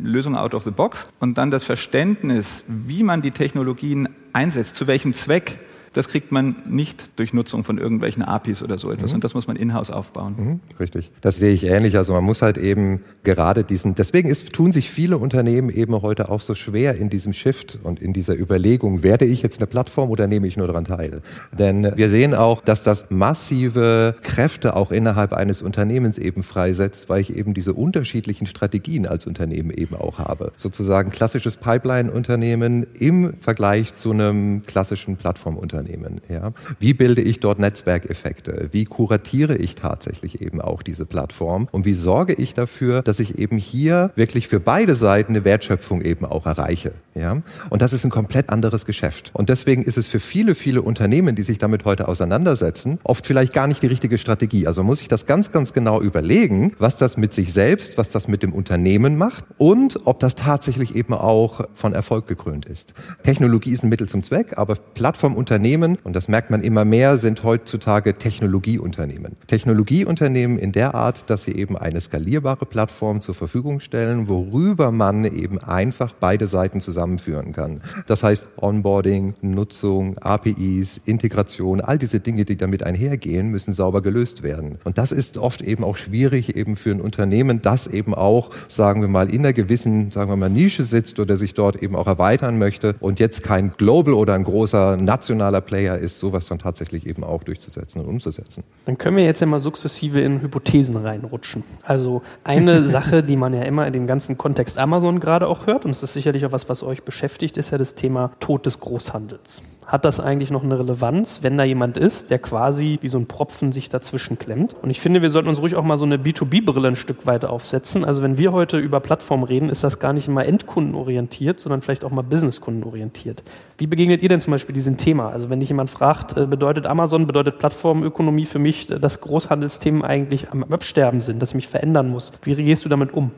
Lösung 0.00 0.36
out 0.36 0.54
of 0.54 0.64
the 0.64 0.70
box. 0.70 1.06
Und 1.18 1.36
dann 1.36 1.50
das 1.50 1.64
Verständnis, 1.64 2.64
wie 2.66 3.02
man 3.02 3.22
die 3.22 3.32
Technologien 3.32 4.08
einsetzt, 4.32 4.76
zu 4.76 4.86
welchem 4.86 5.14
Zweck 5.14 5.58
das 5.92 6.08
kriegt 6.08 6.32
man 6.32 6.56
nicht 6.66 7.04
durch 7.16 7.32
Nutzung 7.32 7.64
von 7.64 7.78
irgendwelchen 7.78 8.22
APIs 8.22 8.62
oder 8.62 8.78
so 8.78 8.90
etwas. 8.90 9.10
Mhm. 9.10 9.16
Und 9.16 9.24
das 9.24 9.34
muss 9.34 9.46
man 9.46 9.56
in-house 9.56 9.90
aufbauen. 9.90 10.34
Mhm, 10.38 10.60
richtig. 10.80 11.10
Das 11.20 11.36
sehe 11.36 11.52
ich 11.52 11.64
ähnlich. 11.64 11.96
Also 11.96 12.14
man 12.14 12.24
muss 12.24 12.42
halt 12.42 12.56
eben 12.56 13.00
gerade 13.24 13.62
diesen, 13.62 13.94
deswegen 13.94 14.28
ist, 14.28 14.52
tun 14.52 14.72
sich 14.72 14.90
viele 14.90 15.18
Unternehmen 15.18 15.68
eben 15.68 16.00
heute 16.00 16.30
auch 16.30 16.40
so 16.40 16.54
schwer 16.54 16.96
in 16.96 17.10
diesem 17.10 17.32
Shift 17.32 17.78
und 17.82 18.00
in 18.00 18.12
dieser 18.12 18.38
Überlegung, 18.38 19.02
werde 19.02 19.26
ich 19.26 19.42
jetzt 19.42 19.58
eine 19.58 19.66
Plattform 19.66 20.10
oder 20.10 20.26
nehme 20.26 20.46
ich 20.46 20.56
nur 20.56 20.66
daran 20.66 20.84
teil? 20.84 21.20
Denn 21.52 21.92
wir 21.96 22.08
sehen 22.08 22.34
auch, 22.34 22.62
dass 22.62 22.82
das 22.82 23.10
massive 23.10 24.16
Kräfte 24.22 24.76
auch 24.76 24.90
innerhalb 24.90 25.32
eines 25.32 25.60
Unternehmens 25.60 26.16
eben 26.16 26.42
freisetzt, 26.42 27.08
weil 27.08 27.20
ich 27.20 27.36
eben 27.36 27.52
diese 27.52 27.74
unterschiedlichen 27.74 28.46
Strategien 28.46 29.06
als 29.06 29.26
Unternehmen 29.26 29.70
eben 29.70 29.94
auch 29.94 30.18
habe. 30.18 30.52
Sozusagen 30.56 31.10
klassisches 31.10 31.58
Pipeline-Unternehmen 31.58 32.86
im 32.98 33.34
Vergleich 33.40 33.92
zu 33.92 34.10
einem 34.10 34.62
klassischen 34.62 35.16
Plattformunternehmen. 35.16 35.81
Unternehmen. 35.82 36.20
Ja? 36.28 36.52
Wie 36.78 36.94
bilde 36.94 37.22
ich 37.22 37.40
dort 37.40 37.58
Netzwerkeffekte? 37.58 38.68
Wie 38.72 38.84
kuratiere 38.84 39.56
ich 39.56 39.74
tatsächlich 39.74 40.40
eben 40.40 40.60
auch 40.60 40.82
diese 40.82 41.06
Plattform? 41.06 41.68
Und 41.72 41.84
wie 41.84 41.94
sorge 41.94 42.34
ich 42.34 42.54
dafür, 42.54 43.02
dass 43.02 43.18
ich 43.18 43.38
eben 43.38 43.58
hier 43.58 44.10
wirklich 44.14 44.48
für 44.48 44.60
beide 44.60 44.94
Seiten 44.94 45.32
eine 45.32 45.44
Wertschöpfung 45.44 46.02
eben 46.02 46.24
auch 46.24 46.46
erreiche? 46.46 46.92
Ja? 47.14 47.42
Und 47.70 47.82
das 47.82 47.92
ist 47.92 48.04
ein 48.04 48.10
komplett 48.10 48.50
anderes 48.50 48.86
Geschäft. 48.86 49.30
Und 49.34 49.48
deswegen 49.48 49.82
ist 49.82 49.98
es 49.98 50.06
für 50.06 50.20
viele, 50.20 50.54
viele 50.54 50.82
Unternehmen, 50.82 51.34
die 51.34 51.42
sich 51.42 51.58
damit 51.58 51.84
heute 51.84 52.08
auseinandersetzen, 52.08 52.98
oft 53.04 53.26
vielleicht 53.26 53.52
gar 53.52 53.66
nicht 53.66 53.82
die 53.82 53.86
richtige 53.88 54.18
Strategie. 54.18 54.66
Also 54.66 54.82
muss 54.82 55.00
ich 55.00 55.08
das 55.08 55.26
ganz, 55.26 55.52
ganz 55.52 55.72
genau 55.72 56.00
überlegen, 56.00 56.72
was 56.78 56.96
das 56.96 57.16
mit 57.16 57.34
sich 57.34 57.52
selbst, 57.52 57.98
was 57.98 58.10
das 58.10 58.28
mit 58.28 58.42
dem 58.42 58.52
Unternehmen 58.52 59.16
macht 59.16 59.44
und 59.58 60.00
ob 60.04 60.20
das 60.20 60.34
tatsächlich 60.34 60.94
eben 60.94 61.14
auch 61.14 61.62
von 61.74 61.92
Erfolg 61.92 62.26
gekrönt 62.26 62.66
ist. 62.66 62.94
Technologie 63.22 63.72
ist 63.72 63.82
ein 63.82 63.88
Mittel 63.88 64.08
zum 64.08 64.22
Zweck, 64.22 64.58
aber 64.58 64.76
Plattformunternehmen 64.94 65.71
Unternehmen, 65.72 65.98
und 66.04 66.14
das 66.14 66.28
merkt 66.28 66.50
man 66.50 66.62
immer 66.62 66.84
mehr, 66.84 67.16
sind 67.16 67.44
heutzutage 67.44 68.14
Technologieunternehmen. 68.14 69.36
Technologieunternehmen 69.46 70.58
in 70.58 70.72
der 70.72 70.94
Art, 70.94 71.30
dass 71.30 71.44
sie 71.44 71.52
eben 71.52 71.78
eine 71.78 72.00
skalierbare 72.00 72.66
Plattform 72.66 73.22
zur 73.22 73.34
Verfügung 73.34 73.80
stellen, 73.80 74.28
worüber 74.28 74.90
man 74.90 75.24
eben 75.24 75.58
einfach 75.58 76.12
beide 76.12 76.46
Seiten 76.46 76.82
zusammenführen 76.82 77.52
kann. 77.52 77.80
Das 78.06 78.22
heißt 78.22 78.48
Onboarding, 78.60 79.34
Nutzung, 79.40 80.18
APIs, 80.18 81.00
Integration, 81.06 81.80
all 81.80 81.96
diese 81.96 82.20
Dinge, 82.20 82.44
die 82.44 82.56
damit 82.56 82.82
einhergehen, 82.82 83.48
müssen 83.48 83.72
sauber 83.72 84.02
gelöst 84.02 84.42
werden. 84.42 84.78
Und 84.84 84.98
das 84.98 85.10
ist 85.10 85.38
oft 85.38 85.62
eben 85.62 85.84
auch 85.84 85.96
schwierig 85.96 86.54
eben 86.54 86.76
für 86.76 86.90
ein 86.90 87.00
Unternehmen, 87.00 87.62
das 87.62 87.86
eben 87.86 88.14
auch, 88.14 88.50
sagen 88.68 89.00
wir 89.00 89.08
mal, 89.08 89.30
in 89.30 89.40
einer 89.40 89.54
gewissen, 89.54 90.10
sagen 90.10 90.30
wir 90.30 90.36
mal, 90.36 90.50
Nische 90.50 90.84
sitzt 90.84 91.18
oder 91.18 91.38
sich 91.38 91.54
dort 91.54 91.82
eben 91.82 91.96
auch 91.96 92.06
erweitern 92.06 92.58
möchte 92.58 92.94
und 93.00 93.18
jetzt 93.20 93.42
kein 93.42 93.72
Global 93.72 94.12
oder 94.12 94.34
ein 94.34 94.44
großer 94.44 94.98
nationaler 94.98 95.61
Player 95.62 95.96
ist, 95.96 96.18
sowas 96.18 96.46
dann 96.46 96.58
tatsächlich 96.58 97.06
eben 97.06 97.24
auch 97.24 97.42
durchzusetzen 97.42 98.02
und 98.02 98.08
umzusetzen. 98.08 98.64
Dann 98.84 98.98
können 98.98 99.16
wir 99.16 99.24
jetzt 99.24 99.40
ja 99.40 99.46
mal 99.46 99.60
sukzessive 99.60 100.20
in 100.20 100.42
Hypothesen 100.42 100.96
reinrutschen. 100.96 101.64
Also 101.84 102.22
eine 102.44 102.84
Sache, 102.88 103.22
die 103.22 103.36
man 103.36 103.54
ja 103.54 103.62
immer 103.62 103.86
in 103.86 103.92
dem 103.92 104.06
ganzen 104.06 104.36
Kontext 104.36 104.78
Amazon 104.78 105.20
gerade 105.20 105.46
auch 105.46 105.66
hört, 105.66 105.84
und 105.84 105.92
es 105.92 106.02
ist 106.02 106.12
sicherlich 106.12 106.44
auch 106.44 106.52
was, 106.52 106.68
was 106.68 106.82
euch 106.82 107.02
beschäftigt, 107.02 107.56
ist 107.56 107.70
ja 107.70 107.78
das 107.78 107.94
Thema 107.94 108.32
Tod 108.40 108.66
des 108.66 108.80
Großhandels 108.80 109.62
hat 109.86 110.04
das 110.04 110.20
eigentlich 110.20 110.50
noch 110.50 110.62
eine 110.62 110.78
Relevanz, 110.78 111.40
wenn 111.42 111.56
da 111.56 111.64
jemand 111.64 111.96
ist, 111.96 112.30
der 112.30 112.38
quasi 112.38 112.98
wie 113.00 113.08
so 113.08 113.18
ein 113.18 113.26
Propfen 113.26 113.72
sich 113.72 113.88
dazwischen 113.88 114.38
klemmt. 114.38 114.74
Und 114.80 114.90
ich 114.90 115.00
finde, 115.00 115.22
wir 115.22 115.30
sollten 115.30 115.48
uns 115.48 115.60
ruhig 115.60 115.74
auch 115.76 115.82
mal 115.82 115.98
so 115.98 116.04
eine 116.04 116.18
B2B-Brille 116.18 116.88
ein 116.88 116.96
Stück 116.96 117.26
weit 117.26 117.44
aufsetzen. 117.44 118.04
Also 118.04 118.22
wenn 118.22 118.38
wir 118.38 118.52
heute 118.52 118.78
über 118.78 119.00
Plattformen 119.00 119.44
reden, 119.44 119.68
ist 119.68 119.84
das 119.84 119.98
gar 119.98 120.12
nicht 120.12 120.28
immer 120.28 120.46
endkundenorientiert, 120.46 121.60
sondern 121.60 121.82
vielleicht 121.82 122.04
auch 122.04 122.10
mal 122.10 122.22
businesskundenorientiert. 122.22 123.42
Wie 123.76 123.86
begegnet 123.86 124.22
ihr 124.22 124.28
denn 124.28 124.40
zum 124.40 124.52
Beispiel 124.52 124.74
diesem 124.74 124.96
Thema? 124.96 125.30
Also 125.30 125.50
wenn 125.50 125.60
dich 125.60 125.68
jemand 125.68 125.90
fragt, 125.90 126.36
äh, 126.36 126.46
bedeutet 126.46 126.86
Amazon, 126.86 127.26
bedeutet 127.26 127.58
Plattformökonomie 127.58 128.46
für 128.46 128.60
mich, 128.60 128.86
dass 128.86 129.20
Großhandelsthemen 129.20 130.02
eigentlich 130.02 130.50
am 130.50 130.62
Absterben 130.64 131.20
sind, 131.20 131.42
dass 131.42 131.50
ich 131.50 131.56
mich 131.56 131.68
verändern 131.68 132.08
muss? 132.08 132.32
Wie 132.42 132.54
gehst 132.54 132.84
du 132.84 132.88
damit 132.88 133.12
um? 133.12 133.32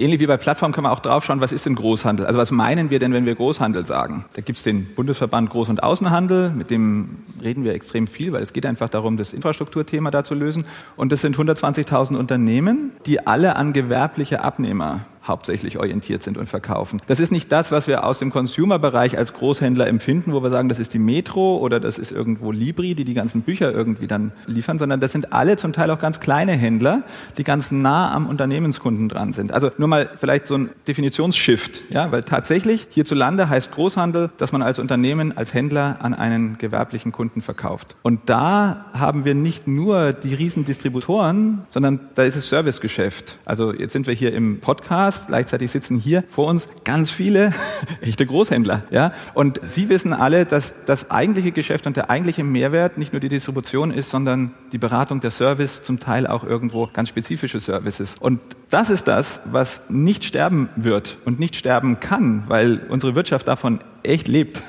Ähnlich 0.00 0.20
wie 0.20 0.26
bei 0.26 0.36
Plattformen 0.36 0.72
kann 0.72 0.84
man 0.84 0.92
auch 0.92 1.00
draufschauen, 1.00 1.40
was 1.40 1.52
ist 1.52 1.66
denn 1.66 1.74
Großhandel? 1.74 2.26
Also 2.26 2.38
was 2.38 2.50
meinen 2.50 2.90
wir 2.90 2.98
denn, 2.98 3.12
wenn 3.12 3.26
wir 3.26 3.34
Großhandel 3.34 3.84
sagen? 3.84 4.24
Da 4.34 4.42
gibt 4.42 4.58
es 4.58 4.64
den 4.64 4.86
Bundesverband 4.94 5.50
Groß- 5.50 5.68
und 5.68 5.82
Außenhandel, 5.82 6.50
mit 6.50 6.70
dem 6.70 7.18
reden 7.42 7.64
wir 7.64 7.74
extrem 7.74 8.06
viel, 8.06 8.32
weil 8.32 8.42
es 8.42 8.52
geht 8.52 8.66
einfach 8.66 8.88
darum, 8.88 9.16
das 9.16 9.32
Infrastrukturthema 9.32 10.10
da 10.10 10.24
zu 10.24 10.34
lösen. 10.34 10.64
Und 10.96 11.12
das 11.12 11.20
sind 11.20 11.36
120.000 11.36 12.16
Unternehmen, 12.16 12.92
die 13.06 13.26
alle 13.26 13.56
an 13.56 13.72
gewerbliche 13.72 14.42
Abnehmer 14.42 15.00
hauptsächlich 15.30 15.78
orientiert 15.78 16.22
sind 16.22 16.36
und 16.36 16.46
verkaufen. 16.46 17.00
Das 17.06 17.20
ist 17.20 17.32
nicht 17.32 17.50
das, 17.50 17.72
was 17.72 17.86
wir 17.86 18.04
aus 18.04 18.18
dem 18.18 18.30
Consumer-Bereich 18.30 19.16
als 19.16 19.32
Großhändler 19.32 19.86
empfinden, 19.86 20.34
wo 20.34 20.42
wir 20.42 20.50
sagen, 20.50 20.68
das 20.68 20.78
ist 20.78 20.92
die 20.92 20.98
Metro 20.98 21.56
oder 21.56 21.80
das 21.80 21.98
ist 21.98 22.12
irgendwo 22.12 22.52
Libri, 22.52 22.94
die 22.94 23.04
die 23.04 23.14
ganzen 23.14 23.42
Bücher 23.42 23.72
irgendwie 23.72 24.06
dann 24.06 24.32
liefern, 24.46 24.78
sondern 24.78 25.00
das 25.00 25.12
sind 25.12 25.32
alle 25.32 25.56
zum 25.56 25.72
Teil 25.72 25.90
auch 25.90 25.98
ganz 25.98 26.20
kleine 26.20 26.52
Händler, 26.52 27.02
die 27.38 27.44
ganz 27.44 27.70
nah 27.70 28.12
am 28.12 28.26
Unternehmenskunden 28.26 29.08
dran 29.08 29.32
sind. 29.32 29.52
Also 29.52 29.70
nur 29.78 29.88
mal 29.88 30.10
vielleicht 30.18 30.46
so 30.46 30.56
ein 30.56 30.70
Definitionsshift, 30.86 31.84
ja, 31.90 32.10
weil 32.12 32.22
tatsächlich 32.22 32.88
hierzulande 32.90 33.48
heißt 33.48 33.70
Großhandel, 33.70 34.30
dass 34.36 34.52
man 34.52 34.62
als 34.62 34.78
Unternehmen, 34.78 35.36
als 35.36 35.54
Händler 35.54 35.98
an 36.00 36.14
einen 36.14 36.58
gewerblichen 36.58 37.12
Kunden 37.12 37.40
verkauft. 37.40 37.94
Und 38.02 38.28
da 38.28 38.86
haben 38.92 39.24
wir 39.24 39.34
nicht 39.34 39.68
nur 39.68 40.12
die 40.12 40.34
riesen 40.34 40.64
Distributoren, 40.64 41.62
sondern 41.68 42.00
da 42.14 42.24
ist 42.24 42.36
es 42.36 42.48
Servicegeschäft. 42.48 43.38
Also 43.44 43.72
jetzt 43.72 43.92
sind 43.92 44.06
wir 44.06 44.14
hier 44.14 44.32
im 44.32 44.60
Podcast 44.60 45.19
Podcast. 45.20 45.28
Gleichzeitig 45.28 45.70
sitzen 45.70 45.98
hier 45.98 46.24
vor 46.28 46.46
uns 46.46 46.68
ganz 46.84 47.10
viele 47.10 47.52
echte 48.00 48.26
Großhändler. 48.26 48.82
Ja? 48.90 49.12
Und 49.34 49.60
Sie 49.64 49.88
wissen 49.88 50.12
alle, 50.12 50.44
dass 50.44 50.84
das 50.86 51.10
eigentliche 51.10 51.52
Geschäft 51.52 51.86
und 51.86 51.96
der 51.96 52.10
eigentliche 52.10 52.44
Mehrwert 52.44 52.98
nicht 52.98 53.12
nur 53.12 53.20
die 53.20 53.28
Distribution 53.28 53.90
ist, 53.90 54.10
sondern 54.10 54.52
die 54.72 54.78
Beratung, 54.78 55.20
der 55.20 55.30
Service, 55.30 55.82
zum 55.84 55.98
Teil 55.98 56.26
auch 56.26 56.44
irgendwo 56.44 56.88
ganz 56.92 57.08
spezifische 57.08 57.60
Services. 57.60 58.16
Und 58.20 58.40
das 58.70 58.90
ist 58.90 59.08
das, 59.08 59.40
was 59.46 59.90
nicht 59.90 60.24
sterben 60.24 60.68
wird 60.76 61.16
und 61.24 61.38
nicht 61.38 61.56
sterben 61.56 62.00
kann, 62.00 62.44
weil 62.48 62.80
unsere 62.88 63.14
Wirtschaft 63.14 63.48
davon 63.48 63.80
echt 64.02 64.28
lebt. 64.28 64.62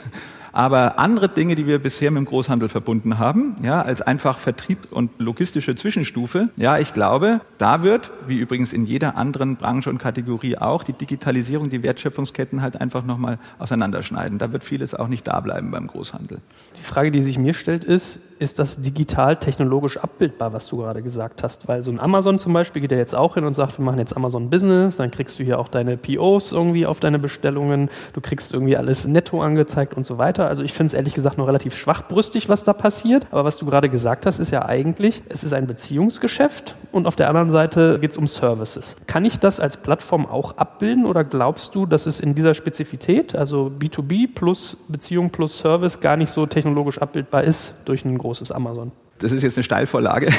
Aber 0.53 0.99
andere 0.99 1.29
Dinge, 1.29 1.55
die 1.55 1.65
wir 1.65 1.79
bisher 1.79 2.11
mit 2.11 2.19
dem 2.19 2.25
Großhandel 2.25 2.69
verbunden 2.69 3.19
haben, 3.19 3.55
ja, 3.63 3.81
als 3.81 4.01
einfach 4.01 4.37
Vertrieb 4.37 4.91
und 4.91 5.11
logistische 5.19 5.75
Zwischenstufe, 5.75 6.49
ja, 6.57 6.77
ich 6.77 6.93
glaube, 6.93 7.41
da 7.57 7.83
wird, 7.83 8.11
wie 8.27 8.37
übrigens 8.37 8.73
in 8.73 8.85
jeder 8.85 9.15
anderen 9.15 9.55
Branche 9.55 9.89
und 9.89 9.97
Kategorie 9.97 10.57
auch, 10.57 10.83
die 10.83 10.93
Digitalisierung, 10.93 11.69
die 11.69 11.83
Wertschöpfungsketten 11.83 12.61
halt 12.61 12.79
einfach 12.79 13.05
nochmal 13.05 13.39
auseinanderschneiden. 13.59 14.39
Da 14.39 14.51
wird 14.51 14.63
vieles 14.63 14.93
auch 14.93 15.07
nicht 15.07 15.27
da 15.27 15.39
bleiben 15.39 15.71
beim 15.71 15.87
Großhandel. 15.87 16.39
Die 16.81 16.85
Frage, 16.85 17.11
die 17.11 17.21
sich 17.21 17.37
mir 17.37 17.53
stellt, 17.53 17.83
ist, 17.83 18.19
ist 18.41 18.57
das 18.57 18.81
digital 18.81 19.35
technologisch 19.35 19.99
abbildbar, 19.99 20.51
was 20.51 20.67
du 20.67 20.77
gerade 20.77 21.03
gesagt 21.03 21.43
hast? 21.43 21.67
Weil 21.67 21.83
so 21.83 21.91
ein 21.91 21.99
Amazon 21.99 22.39
zum 22.39 22.53
Beispiel 22.53 22.81
geht 22.81 22.91
ja 22.91 22.97
jetzt 22.97 23.13
auch 23.13 23.35
hin 23.35 23.43
und 23.43 23.53
sagt, 23.53 23.77
wir 23.77 23.85
machen 23.85 23.99
jetzt 23.99 24.17
Amazon 24.17 24.49
Business, 24.49 24.97
dann 24.97 25.11
kriegst 25.11 25.37
du 25.37 25.43
hier 25.43 25.59
auch 25.59 25.67
deine 25.67 25.95
POs 25.95 26.51
irgendwie 26.51 26.87
auf 26.87 26.99
deine 26.99 27.19
Bestellungen, 27.19 27.91
du 28.13 28.21
kriegst 28.21 28.51
irgendwie 28.51 28.75
alles 28.75 29.05
netto 29.05 29.43
angezeigt 29.43 29.93
und 29.93 30.07
so 30.07 30.17
weiter. 30.17 30.47
Also 30.47 30.63
ich 30.63 30.73
finde 30.73 30.87
es 30.87 30.93
ehrlich 30.95 31.13
gesagt 31.13 31.37
nur 31.37 31.45
relativ 31.45 31.75
schwachbrüstig, 31.75 32.49
was 32.49 32.63
da 32.63 32.73
passiert. 32.73 33.27
Aber 33.29 33.45
was 33.45 33.57
du 33.57 33.67
gerade 33.67 33.89
gesagt 33.89 34.25
hast, 34.25 34.39
ist 34.39 34.49
ja 34.49 34.65
eigentlich, 34.65 35.21
es 35.29 35.43
ist 35.43 35.53
ein 35.53 35.67
Beziehungsgeschäft 35.67 36.73
und 36.91 37.05
auf 37.05 37.15
der 37.15 37.29
anderen 37.29 37.51
Seite 37.51 37.99
geht 37.99 38.09
es 38.09 38.17
um 38.17 38.25
Services. 38.25 38.95
Kann 39.05 39.23
ich 39.23 39.39
das 39.39 39.59
als 39.59 39.77
Plattform 39.77 40.25
auch 40.25 40.57
abbilden 40.57 41.05
oder 41.05 41.23
glaubst 41.23 41.75
du, 41.75 41.85
dass 41.85 42.07
es 42.07 42.19
in 42.19 42.33
dieser 42.33 42.55
Spezifität, 42.55 43.35
also 43.35 43.71
B2B 43.79 44.33
plus 44.33 44.77
Beziehung 44.87 45.29
plus 45.29 45.59
Service, 45.59 45.99
gar 45.99 46.17
nicht 46.17 46.31
so 46.31 46.47
technologisch 46.47 46.70
abbildbar 47.01 47.43
ist 47.43 47.73
durch 47.85 48.05
ein 48.05 48.17
großes 48.17 48.51
Amazon? 48.51 48.91
Das 49.21 49.31
ist 49.31 49.43
jetzt 49.43 49.57
eine 49.57 49.63
Steilvorlage, 49.63 50.29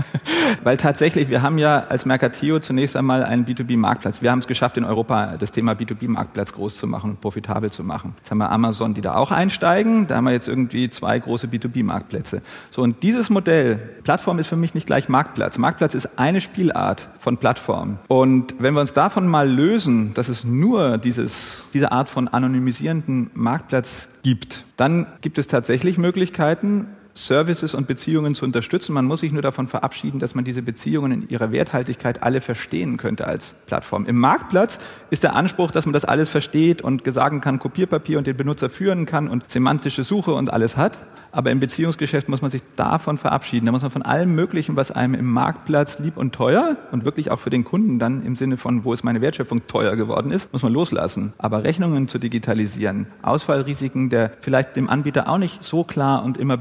weil 0.62 0.76
tatsächlich, 0.76 1.28
wir 1.28 1.42
haben 1.42 1.58
ja 1.58 1.84
als 1.88 2.04
Mercatio 2.04 2.58
zunächst 2.60 2.96
einmal 2.96 3.24
einen 3.24 3.46
B2B-Marktplatz. 3.46 4.20
Wir 4.22 4.30
haben 4.30 4.40
es 4.40 4.46
geschafft, 4.46 4.76
in 4.76 4.84
Europa 4.84 5.36
das 5.38 5.50
Thema 5.50 5.72
B2B-Marktplatz 5.72 6.52
groß 6.52 6.76
zu 6.76 6.86
machen 6.86 7.10
und 7.10 7.20
profitabel 7.20 7.70
zu 7.70 7.82
machen. 7.82 8.14
Jetzt 8.18 8.30
haben 8.30 8.38
wir 8.38 8.50
Amazon, 8.50 8.94
die 8.94 9.00
da 9.00 9.14
auch 9.14 9.30
einsteigen. 9.30 10.06
Da 10.06 10.16
haben 10.16 10.24
wir 10.24 10.32
jetzt 10.32 10.48
irgendwie 10.48 10.90
zwei 10.90 11.18
große 11.18 11.46
B2B-Marktplätze. 11.46 12.42
So, 12.70 12.82
und 12.82 13.02
dieses 13.02 13.30
Modell, 13.30 13.76
Plattform 14.04 14.38
ist 14.38 14.48
für 14.48 14.56
mich 14.56 14.74
nicht 14.74 14.86
gleich 14.86 15.08
Marktplatz. 15.08 15.56
Marktplatz 15.56 15.94
ist 15.94 16.18
eine 16.18 16.40
Spielart 16.40 17.08
von 17.18 17.38
Plattform. 17.38 17.98
Und 18.08 18.54
wenn 18.58 18.74
wir 18.74 18.80
uns 18.80 18.92
davon 18.92 19.26
mal 19.26 19.48
lösen, 19.48 20.12
dass 20.14 20.28
es 20.28 20.44
nur 20.44 20.98
dieses, 20.98 21.64
diese 21.72 21.92
Art 21.92 22.08
von 22.08 22.28
anonymisierenden 22.28 23.30
Marktplatz 23.34 24.08
gibt, 24.22 24.64
dann 24.76 25.06
gibt 25.22 25.38
es 25.38 25.48
tatsächlich 25.48 25.96
Möglichkeiten, 25.98 26.88
Services 27.14 27.74
und 27.74 27.86
Beziehungen 27.86 28.34
zu 28.34 28.44
unterstützen. 28.44 28.92
Man 28.92 29.04
muss 29.04 29.20
sich 29.20 29.32
nur 29.32 29.42
davon 29.42 29.66
verabschieden, 29.66 30.18
dass 30.18 30.34
man 30.34 30.44
diese 30.44 30.62
Beziehungen 30.62 31.12
in 31.12 31.28
ihrer 31.28 31.52
Werthaltigkeit 31.52 32.22
alle 32.22 32.40
verstehen 32.40 32.96
könnte 32.96 33.26
als 33.26 33.54
Plattform. 33.66 34.06
Im 34.06 34.18
Marktplatz 34.18 34.78
ist 35.10 35.24
der 35.24 35.34
Anspruch, 35.34 35.70
dass 35.70 35.86
man 35.86 35.92
das 35.92 36.04
alles 36.04 36.28
versteht 36.28 36.82
und 36.82 37.02
sagen 37.12 37.40
kann, 37.40 37.58
Kopierpapier 37.58 38.18
und 38.18 38.26
den 38.26 38.36
Benutzer 38.36 38.70
führen 38.70 39.06
kann 39.06 39.28
und 39.28 39.50
semantische 39.50 40.04
Suche 40.04 40.32
und 40.32 40.52
alles 40.52 40.76
hat. 40.76 40.98
Aber 41.30 41.50
im 41.50 41.60
Beziehungsgeschäft 41.60 42.28
muss 42.28 42.40
man 42.40 42.50
sich 42.50 42.62
davon 42.76 43.18
verabschieden. 43.18 43.66
Da 43.66 43.72
muss 43.72 43.82
man 43.82 43.90
von 43.90 44.02
allem 44.02 44.34
Möglichen, 44.34 44.76
was 44.76 44.90
einem 44.90 45.14
im 45.14 45.26
Marktplatz 45.26 45.98
lieb 45.98 46.16
und 46.16 46.34
teuer 46.34 46.76
und 46.90 47.04
wirklich 47.04 47.30
auch 47.30 47.38
für 47.38 47.50
den 47.50 47.64
Kunden 47.64 47.98
dann 47.98 48.24
im 48.24 48.34
Sinne 48.34 48.56
von, 48.56 48.84
wo 48.84 48.92
ist 48.92 49.04
meine 49.04 49.20
Wertschöpfung 49.20 49.66
teuer 49.66 49.96
geworden 49.96 50.32
ist, 50.32 50.52
muss 50.52 50.62
man 50.62 50.72
loslassen. 50.72 51.34
Aber 51.36 51.64
Rechnungen 51.64 52.08
zu 52.08 52.18
digitalisieren, 52.18 53.06
Ausfallrisiken 53.22 54.08
der 54.08 54.32
vielleicht 54.40 54.76
dem 54.76 54.88
Anbieter 54.88 55.28
auch 55.28 55.38
nicht 55.38 55.62
so 55.62 55.84
klar 55.84 56.24
und 56.24 56.38
immer 56.38 56.56